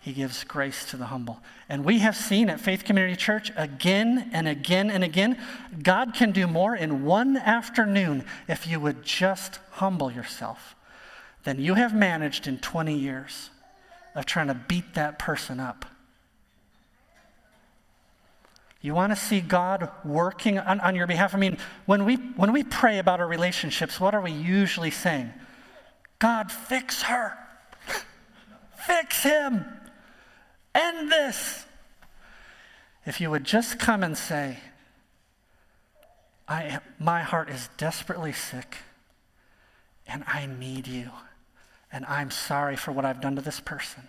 He 0.07 0.13
gives 0.13 0.45
grace 0.45 0.85
to 0.91 0.97
the 0.97 1.07
humble. 1.07 1.41
And 1.69 1.85
we 1.85 1.99
have 1.99 2.15
seen 2.15 2.49
at 2.49 2.61
Faith 2.61 2.85
Community 2.85 3.17
Church 3.17 3.51
again 3.57 4.31
and 4.33 4.47
again 4.47 4.89
and 4.89 5.03
again, 5.03 5.37
God 5.83 6.15
can 6.15 6.31
do 6.31 6.47
more 6.47 6.77
in 6.77 7.05
one 7.05 7.37
afternoon 7.37 8.25
if 8.47 8.69
you 8.69 8.79
would 8.79 9.03
just 9.03 9.59
humble 9.73 10.13
yourself 10.13 10.77
than 11.43 11.61
you 11.61 11.75
have 11.75 11.93
managed 11.93 12.47
in 12.47 12.59
20 12.59 12.97
years 12.97 13.51
of 14.15 14.27
trying 14.27 14.47
to 14.47 14.55
beat 14.55 14.95
that 14.95 15.19
person 15.19 15.59
up. 15.59 15.85
You 18.81 18.95
want 18.95 19.11
to 19.11 19.17
see 19.17 19.41
God 19.41 19.91
working 20.05 20.61
on, 20.61 20.79
on 20.79 20.95
your 20.95 21.09
behalf? 21.09 21.35
I 21.35 21.39
mean, 21.39 21.59
when 21.87 22.05
we, 22.05 22.15
when 22.15 22.53
we 22.53 22.63
pray 22.63 23.01
about 23.01 23.19
our 23.19 23.27
relationships, 23.27 23.99
what 23.99 24.15
are 24.15 24.21
we 24.21 24.31
usually 24.31 24.93
saying? 24.93 25.33
God, 26.21 26.53
fix 26.53 27.03
her. 27.03 27.37
fix 28.87 29.25
him. 29.25 29.65
End 30.77 31.11
this. 31.11 31.65
If 33.07 33.21
you 33.21 33.31
would 33.31 33.45
just 33.45 33.79
come 33.79 34.03
and 34.03 34.17
say, 34.17 34.59
I, 36.47 36.65
am, 36.65 36.81
my 36.99 37.23
heart 37.23 37.49
is 37.49 37.71
desperately 37.79 38.33
sick 38.33 38.77
and 40.07 40.23
I 40.27 40.47
need 40.47 40.87
you 40.87 41.11
and 41.91 42.05
I'm 42.07 42.31
sorry 42.31 42.77
for 42.77 42.93
what 42.93 43.05
I've 43.05 43.23
done 43.23 43.37
to 43.37 43.43
this 43.43 43.59
person, 43.59 44.03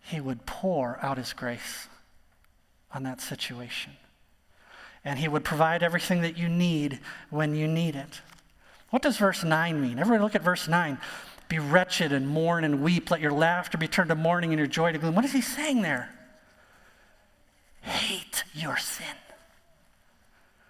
he 0.00 0.20
would 0.20 0.46
pour 0.46 0.98
out 1.00 1.16
his 1.16 1.32
grace 1.32 1.86
on 2.92 3.04
that 3.04 3.20
situation. 3.20 3.92
And 5.04 5.18
he 5.18 5.28
would 5.28 5.44
provide 5.44 5.82
everything 5.82 6.22
that 6.22 6.36
you 6.36 6.48
need 6.48 6.98
when 7.30 7.54
you 7.54 7.68
need 7.68 7.94
it. 7.94 8.20
What 8.90 9.02
does 9.02 9.16
verse 9.16 9.44
9 9.44 9.80
mean? 9.80 9.98
Everybody 9.98 10.22
look 10.22 10.34
at 10.34 10.42
verse 10.42 10.66
9. 10.66 10.98
Be 11.50 11.58
wretched 11.58 12.12
and 12.12 12.28
mourn 12.28 12.62
and 12.62 12.80
weep. 12.80 13.10
Let 13.10 13.20
your 13.20 13.32
laughter 13.32 13.76
be 13.76 13.88
turned 13.88 14.08
to 14.08 14.14
mourning 14.14 14.52
and 14.52 14.58
your 14.58 14.68
joy 14.68 14.92
to 14.92 14.98
gloom. 14.98 15.16
What 15.16 15.24
is 15.24 15.32
he 15.32 15.40
saying 15.40 15.82
there? 15.82 16.08
Hate 17.82 18.44
your 18.54 18.76
sin. 18.76 19.04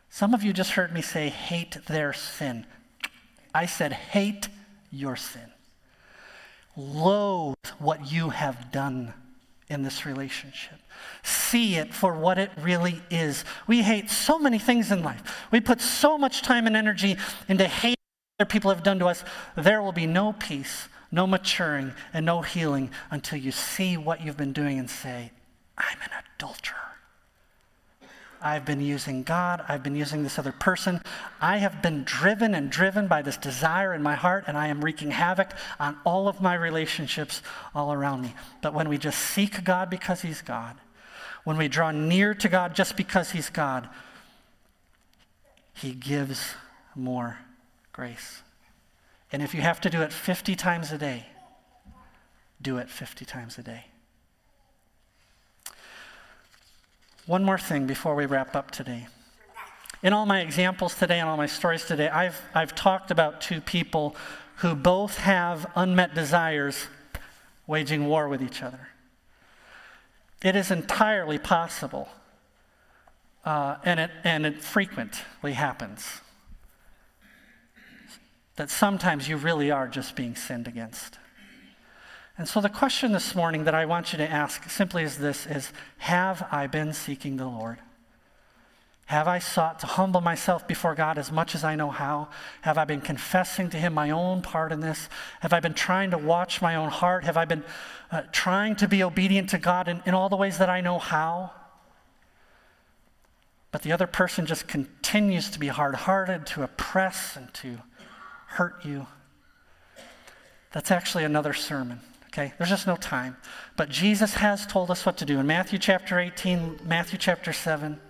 Some 0.09 0.33
of 0.33 0.43
you 0.43 0.55
just 0.55 0.73
heard 0.73 0.93
me 0.93 1.03
say, 1.03 1.29
hate 1.29 1.77
their 1.87 2.15
sin. 2.15 2.65
I 3.55 3.67
said, 3.67 3.93
hate 3.93 4.49
your 4.91 5.17
sin. 5.17 5.53
Loathe 6.77 7.57
what 7.79 8.11
you 8.11 8.31
have 8.31 8.73
done 8.73 9.13
in 9.69 9.83
this 9.83 10.07
relationship. 10.07 10.79
See 11.23 11.77
it 11.77 11.93
for 11.93 12.15
what 12.15 12.39
it 12.39 12.51
really 12.59 13.03
is. 13.11 13.45
We 13.67 13.83
hate 13.83 14.09
so 14.09 14.39
many 14.39 14.59
things 14.59 14.91
in 14.91 15.03
life. 15.03 15.47
We 15.51 15.61
put 15.61 15.83
so 15.83 16.17
much 16.17 16.41
time 16.41 16.67
and 16.67 16.75
energy 16.75 17.19
into 17.49 17.69
hating 17.69 17.97
people 18.49 18.71
have 18.71 18.83
done 18.83 18.99
to 18.99 19.07
us, 19.07 19.25
there 19.57 19.83
will 19.83 19.93
be 19.93 20.07
no 20.07 20.33
peace, 20.33 20.89
no 21.11 21.27
maturing, 21.27 21.93
and 22.13 22.25
no 22.27 22.43
healing 22.43 22.91
until 23.11 23.39
you 23.39 23.53
see 23.53 23.97
what 23.97 24.25
you've 24.25 24.37
been 24.37 24.53
doing 24.53 24.79
and 24.79 24.89
say, 24.89 25.33
I'm 25.77 25.99
an 26.03 26.11
adulterer. 26.37 26.77
I've 28.43 28.65
been 28.65 28.81
using 28.81 29.23
God. 29.23 29.63
I've 29.69 29.83
been 29.83 29.97
using 29.97 30.23
this 30.23 30.39
other 30.39 30.53
person. 30.53 31.03
I 31.41 31.59
have 31.59 31.83
been 31.83 32.05
driven 32.05 32.55
and 32.55 32.71
driven 32.71 33.07
by 33.07 33.23
this 33.23 33.37
desire 33.37 33.93
in 33.93 34.03
my 34.03 34.15
heart, 34.15 34.45
and 34.47 34.57
I 34.57 34.69
am 34.69 34.83
wreaking 34.83 35.11
havoc 35.11 35.53
on 35.79 35.99
all 36.05 36.27
of 36.27 36.41
my 36.41 36.55
relationships 36.55 37.43
all 37.75 37.93
around 37.93 38.23
me. 38.23 38.35
But 38.63 38.73
when 38.73 38.89
we 38.89 38.97
just 38.97 39.19
seek 39.19 39.63
God 39.63 39.91
because 39.91 40.23
He's 40.23 40.41
God, 40.41 40.77
when 41.45 41.59
we 41.59 41.69
draw 41.69 41.91
near 41.91 42.35
to 42.35 42.49
God 42.49 42.75
just 42.75 42.97
because 42.97 43.33
He's 43.33 43.51
God, 43.51 43.89
He 45.75 45.93
gives 45.93 46.55
more 46.95 47.39
grace. 48.01 48.43
And 49.31 49.43
if 49.43 49.55
you 49.55 49.61
have 49.61 49.79
to 49.83 49.91
do 49.91 50.01
it 50.01 50.11
50 50.11 50.57
times 50.57 50.91
a 50.91 50.97
day, 50.97 51.27
do 52.63 52.79
it 52.79 52.89
50 52.89 53.27
times 53.27 53.59
a 53.59 53.63
day. 53.63 53.85
One 57.27 57.45
more 57.45 57.59
thing 57.59 57.87
before 57.87 58.15
we 58.15 58.25
wrap 58.25 58.57
up 58.57 58.71
today. 58.71 59.09
In 60.03 60.15
all 60.15 60.25
my 60.25 60.41
examples 60.41 60.95
today 60.95 61.21
and 61.21 61.29
all 61.29 61.37
my 61.37 61.45
stories 61.45 61.85
today, 61.85 62.09
I've, 62.09 62.41
I've 62.55 62.75
talked 62.75 63.11
about 63.11 63.43
two 63.43 63.61
people 63.61 64.17
who 64.57 64.75
both 64.75 65.19
have 65.19 65.71
unmet 65.77 66.15
desires 66.15 66.87
waging 67.67 68.07
war 68.07 68.31
with 68.31 68.43
each 68.43 68.63
other. 68.63 68.89
It 70.43 70.57
is 70.57 70.71
entirely 70.71 71.37
possible, 71.37 72.09
uh, 73.45 73.77
and, 73.85 74.01
it, 74.01 74.11
and 74.25 74.47
it 74.47 74.65
frequently 74.65 75.53
happens, 75.53 76.23
that 78.61 78.69
sometimes 78.69 79.27
you 79.27 79.39
really 79.39 79.71
are 79.71 79.89
just 79.89 80.15
being 80.15 80.37
sinned 80.37 80.69
against. 80.69 81.19
And 82.37 82.47
so 82.47 82.61
the 82.61 82.69
question 82.69 83.11
this 83.13 83.35
morning 83.35 83.65
that 83.65 83.75
I 83.75 83.87
want 83.87 84.13
you 84.13 84.19
to 84.19 84.31
ask 84.31 84.69
simply 84.69 85.03
is 85.03 85.17
this 85.17 85.47
is 85.47 85.73
have 85.97 86.47
I 86.53 86.67
been 86.67 86.93
seeking 86.93 87.39
the 87.39 87.47
Lord? 87.47 87.79
Have 89.07 89.27
I 89.27 89.39
sought 89.39 89.79
to 89.79 89.87
humble 89.87 90.21
myself 90.21 90.69
before 90.69 90.95
God 90.95 91.17
as 91.17 91.33
much 91.33 91.55
as 91.55 91.65
I 91.65 91.75
know 91.75 91.89
how? 91.89 92.29
Have 92.61 92.77
I 92.77 92.85
been 92.85 93.01
confessing 93.01 93.71
to 93.71 93.79
Him 93.79 93.95
my 93.95 94.11
own 94.11 94.43
part 94.43 94.73
in 94.73 94.81
this? 94.81 95.09
Have 95.41 95.55
I 95.55 95.61
been 95.61 95.73
trying 95.73 96.11
to 96.11 96.19
watch 96.19 96.61
my 96.61 96.75
own 96.75 96.91
heart? 96.91 97.25
Have 97.25 97.39
I 97.39 97.47
been 97.47 97.65
uh, 98.11 98.25
trying 98.31 98.77
to 98.77 98.87
be 98.87 99.03
obedient 99.03 99.49
to 99.51 99.59
God 99.59 99.89
in, 99.89 100.03
in 100.05 100.13
all 100.13 100.29
the 100.29 100.37
ways 100.37 100.59
that 100.59 100.69
I 100.69 100.83
know 100.83 100.99
how? 100.99 101.53
But 103.73 103.81
the 103.81 103.93
other 103.93 104.07
person 104.07 104.45
just 104.45 104.69
continues 104.69 105.49
to 105.49 105.59
be 105.59 105.69
hard 105.69 105.95
hearted, 105.95 106.45
to 106.49 106.63
oppress, 106.63 107.37
and 107.37 107.55
to 107.55 107.79
hurt 108.51 108.85
you. 108.85 109.07
That's 110.73 110.91
actually 110.91 111.25
another 111.25 111.53
sermon. 111.53 112.01
Okay, 112.27 112.53
there's 112.59 112.71
just 112.71 112.87
no 112.87 112.97
time. 112.97 113.37
But 113.77 113.89
Jesus 113.89 114.35
has 114.35 114.67
told 114.67 114.91
us 114.91 115.05
what 115.05 115.17
to 115.19 115.25
do 115.25 115.41
in 115.41 115.47
Matthew 115.47 115.79
chapter 115.79 116.19
18, 116.19 116.81
Matthew 116.85 117.19
chapter 117.19 117.53
7. 117.53 118.01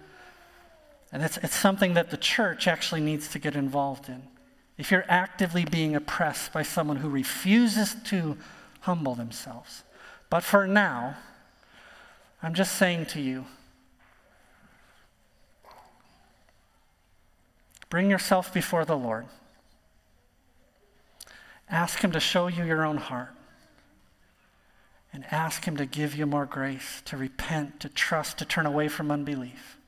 And 1.12 1.22
it's, 1.22 1.38
it's 1.38 1.56
something 1.56 1.94
that 1.94 2.10
the 2.10 2.16
church 2.16 2.68
actually 2.68 3.00
needs 3.00 3.28
to 3.28 3.38
get 3.38 3.56
involved 3.56 4.08
in. 4.08 4.22
If 4.76 4.90
you're 4.90 5.06
actively 5.08 5.64
being 5.64 5.94
oppressed 5.94 6.52
by 6.52 6.62
someone 6.62 6.98
who 6.98 7.08
refuses 7.08 7.96
to 8.04 8.36
humble 8.80 9.14
themselves. 9.14 9.84
But 10.30 10.42
for 10.42 10.66
now, 10.66 11.16
I'm 12.42 12.54
just 12.54 12.76
saying 12.76 13.06
to 13.06 13.20
you 13.20 13.44
bring 17.90 18.08
yourself 18.08 18.54
before 18.54 18.84
the 18.84 18.96
Lord. 18.96 19.26
Ask 21.70 22.02
Him 22.02 22.12
to 22.12 22.20
show 22.20 22.48
you 22.48 22.64
your 22.64 22.84
own 22.84 22.96
heart. 22.96 23.30
And 25.12 25.24
ask 25.30 25.64
Him 25.64 25.76
to 25.76 25.86
give 25.86 26.14
you 26.14 26.26
more 26.26 26.46
grace, 26.46 27.02
to 27.06 27.16
repent, 27.16 27.80
to 27.80 27.88
trust, 27.88 28.38
to 28.38 28.44
turn 28.44 28.66
away 28.66 28.88
from 28.88 29.10
unbelief. 29.10 29.78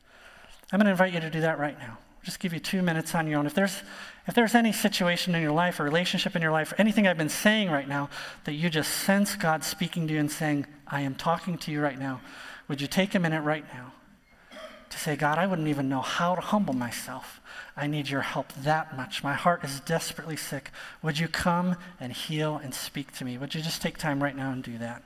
I'm 0.72 0.78
going 0.78 0.86
to 0.86 0.92
invite 0.92 1.12
you 1.12 1.20
to 1.20 1.30
do 1.30 1.40
that 1.42 1.58
right 1.58 1.78
now. 1.78 1.98
just 2.22 2.40
give 2.40 2.52
you 2.52 2.58
two 2.58 2.82
minutes 2.82 3.14
on 3.14 3.26
your 3.26 3.38
own. 3.38 3.46
If 3.46 3.54
there's, 3.54 3.82
if 4.26 4.34
there's 4.34 4.54
any 4.54 4.72
situation 4.72 5.34
in 5.34 5.42
your 5.42 5.52
life, 5.52 5.78
or 5.78 5.84
relationship 5.84 6.34
in 6.34 6.42
your 6.42 6.50
life, 6.50 6.72
or 6.72 6.76
anything 6.80 7.06
I've 7.06 7.18
been 7.18 7.28
saying 7.28 7.70
right 7.70 7.88
now 7.88 8.08
that 8.44 8.54
you 8.54 8.70
just 8.70 8.90
sense 8.90 9.36
God 9.36 9.64
speaking 9.64 10.08
to 10.08 10.14
you 10.14 10.20
and 10.20 10.30
saying, 10.30 10.66
I 10.86 11.02
am 11.02 11.14
talking 11.14 11.58
to 11.58 11.70
you 11.70 11.80
right 11.80 11.98
now, 11.98 12.20
would 12.68 12.80
you 12.80 12.86
take 12.86 13.14
a 13.14 13.18
minute 13.18 13.42
right 13.42 13.64
now 13.74 13.92
to 14.88 14.98
say, 14.98 15.14
God, 15.16 15.38
I 15.38 15.46
wouldn't 15.46 15.68
even 15.68 15.88
know 15.88 16.00
how 16.00 16.34
to 16.34 16.40
humble 16.40 16.74
myself. 16.74 17.40
I 17.76 17.86
need 17.86 18.08
your 18.08 18.20
help 18.20 18.52
that 18.52 18.96
much. 18.96 19.24
My 19.24 19.34
heart 19.34 19.64
is 19.64 19.80
desperately 19.80 20.36
sick. 20.36 20.70
Would 21.02 21.18
you 21.18 21.28
come 21.28 21.76
and 21.98 22.12
heal 22.12 22.60
and 22.62 22.74
speak 22.74 23.12
to 23.12 23.24
me? 23.24 23.38
Would 23.38 23.54
you 23.54 23.62
just 23.62 23.80
take 23.80 23.96
time 23.96 24.22
right 24.22 24.36
now 24.36 24.50
and 24.50 24.62
do 24.62 24.76
that? 24.78 25.02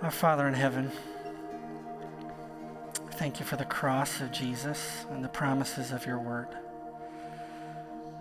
Our 0.00 0.12
Father 0.12 0.46
in 0.46 0.54
heaven, 0.54 0.92
thank 3.14 3.40
you 3.40 3.44
for 3.44 3.56
the 3.56 3.64
cross 3.64 4.20
of 4.20 4.30
Jesus 4.30 5.04
and 5.10 5.24
the 5.24 5.28
promises 5.28 5.90
of 5.90 6.06
your 6.06 6.20
word. 6.20 6.46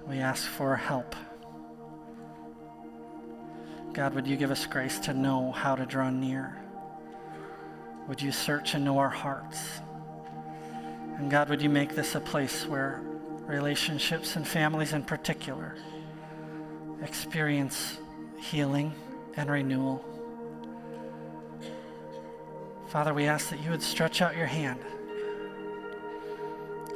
We 0.08 0.18
ask 0.18 0.44
for 0.50 0.76
help. 0.76 1.16
God, 3.94 4.16
would 4.16 4.26
you 4.26 4.38
give 4.38 4.50
us 4.50 4.66
grace 4.66 4.98
to 5.02 5.14
know 5.14 5.52
how 5.52 5.76
to 5.76 5.86
draw 5.86 6.10
near? 6.10 6.58
Would 8.08 8.24
you 8.24 8.32
search 8.32 8.74
and 8.74 8.84
know 8.84 8.98
our 8.98 9.10
hearts? 9.10 9.60
And 11.20 11.30
God, 11.30 11.48
would 11.50 11.62
you 11.62 11.70
make 11.70 11.94
this 11.94 12.16
a 12.16 12.20
place 12.20 12.66
where 12.66 13.04
relationships 13.46 14.36
and 14.36 14.48
families 14.48 14.94
in 14.94 15.04
particular 15.04 15.76
experience 17.04 18.00
healing 18.40 18.96
and 19.36 19.52
renewal? 19.52 20.17
Father, 22.88 23.14
we 23.14 23.26
ask 23.26 23.50
that 23.50 23.62
you 23.62 23.70
would 23.70 23.84
stretch 23.84 24.22
out 24.22 24.38
your 24.38 24.46
hand, 24.46 24.80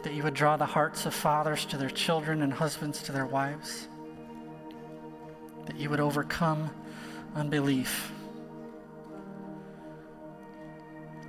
that 0.04 0.14
you 0.14 0.24
would 0.24 0.34
draw 0.34 0.56
the 0.56 0.66
hearts 0.66 1.06
of 1.06 1.14
fathers 1.14 1.66
to 1.66 1.78
their 1.78 1.89
children 1.89 2.42
and 2.42 2.54
husbands 2.54 3.04
to 3.04 3.12
their 3.12 3.26
wives, 3.26 3.89
that 5.66 5.76
you 5.76 5.89
would 5.89 6.00
overcome 6.00 6.70
unbelief. 7.36 8.12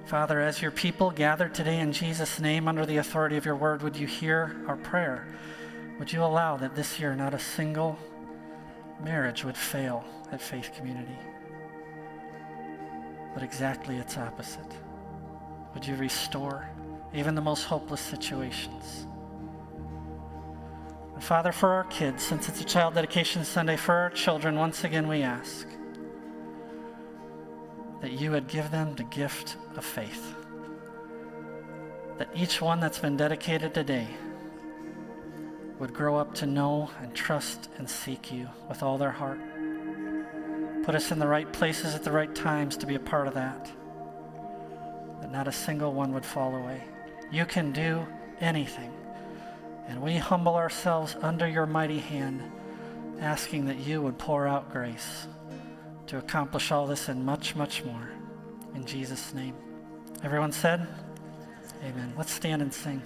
Father, 0.07 0.41
as 0.41 0.63
your 0.63 0.71
people 0.71 1.11
gather 1.11 1.49
today 1.49 1.81
in 1.81 1.93
Jesus' 1.93 2.39
name 2.39 2.69
under 2.69 2.87
the 2.87 2.99
authority 2.99 3.37
of 3.37 3.45
your 3.45 3.57
word, 3.57 3.83
would 3.83 3.97
you 3.97 4.07
hear 4.07 4.63
our 4.69 4.77
prayer? 4.77 5.27
Would 5.99 6.13
you 6.13 6.23
allow 6.23 6.57
that 6.59 6.77
this 6.77 7.01
year 7.01 7.17
not 7.17 7.35
a 7.35 7.39
single 7.39 7.99
marriage 9.03 9.45
would 9.45 9.57
fail 9.57 10.05
at 10.31 10.41
Faith 10.41 10.71
Community? 10.77 11.19
But 13.35 13.43
exactly 13.43 13.97
its 13.97 14.17
opposite. 14.17 14.73
Would 15.75 15.87
you 15.87 15.97
restore 15.97 16.69
even 17.15 17.35
the 17.35 17.41
most 17.41 17.65
hopeless 17.65 18.01
situations? 18.01 19.07
And 21.15 21.23
Father, 21.23 21.53
for 21.53 21.71
our 21.71 21.85
kids, 21.85 22.23
since 22.23 22.49
it's 22.49 22.61
a 22.61 22.65
child 22.65 22.95
dedication 22.95 23.45
Sunday, 23.45 23.77
for 23.77 23.95
our 23.95 24.11
children, 24.11 24.57
once 24.57 24.85
again 24.85 25.09
we 25.09 25.23
ask 25.23 25.67
that 28.01 28.13
you 28.13 28.33
would 28.33 28.49
give 28.49 28.71
them 28.71 28.95
the 28.97 29.05
gift 29.05 29.57
of 29.77 29.85
faith. 29.85 30.35
That 32.19 32.29
each 32.35 32.61
one 32.61 32.81
that's 32.81 32.99
been 32.99 33.17
dedicated 33.17 33.73
today 33.73 34.09
would 35.79 35.95
grow 35.95 36.17
up 36.17 36.35
to 36.35 36.47
know 36.47 36.91
and 37.01 37.15
trust 37.15 37.69
and 37.79 37.89
seek 37.89 38.33
you 38.33 38.49
with 38.69 38.83
all 38.83 38.99
their 38.99 39.11
heart. 39.11 39.41
Put 40.85 40.95
us 40.95 41.13
in 41.13 41.19
the 41.19 41.29
right 41.29 41.51
places 41.53 41.95
at 41.95 42.03
the 42.03 42.11
right 42.11 42.35
times 42.35 42.77
to 42.79 42.87
be 42.87 42.97
a 42.97 43.01
part 43.01 43.29
of 43.29 43.35
that. 43.35 43.71
That 45.21 45.31
not 45.31 45.47
a 45.47 45.53
single 45.53 45.93
one 45.93 46.13
would 46.13 46.27
fall 46.27 46.57
away. 46.57 46.83
You 47.31 47.47
can 47.47 47.73
do 47.73 48.05
anything. 48.41 48.93
And 49.87 50.03
we 50.03 50.17
humble 50.17 50.55
ourselves 50.55 51.17
under 51.23 51.49
your 51.49 51.67
mighty 51.67 51.99
hand, 51.99 52.43
asking 53.21 53.67
that 53.67 53.79
you 53.79 54.03
would 54.03 54.19
pour 54.19 54.49
out 54.49 54.73
grace 54.73 55.29
to 56.09 56.19
accomplish 56.19 56.73
all 56.73 56.87
this 56.87 57.09
and 57.09 57.25
much, 57.25 57.55
much 57.55 57.85
more. 57.85 58.11
In 58.75 58.85
Jesus' 58.85 59.33
name. 59.33 59.55
Everyone 60.25 60.53
said, 60.53 60.87
Amen. 61.85 62.13
Let's 62.17 62.33
stand 62.33 62.63
and 62.63 62.73
sing. 62.73 63.03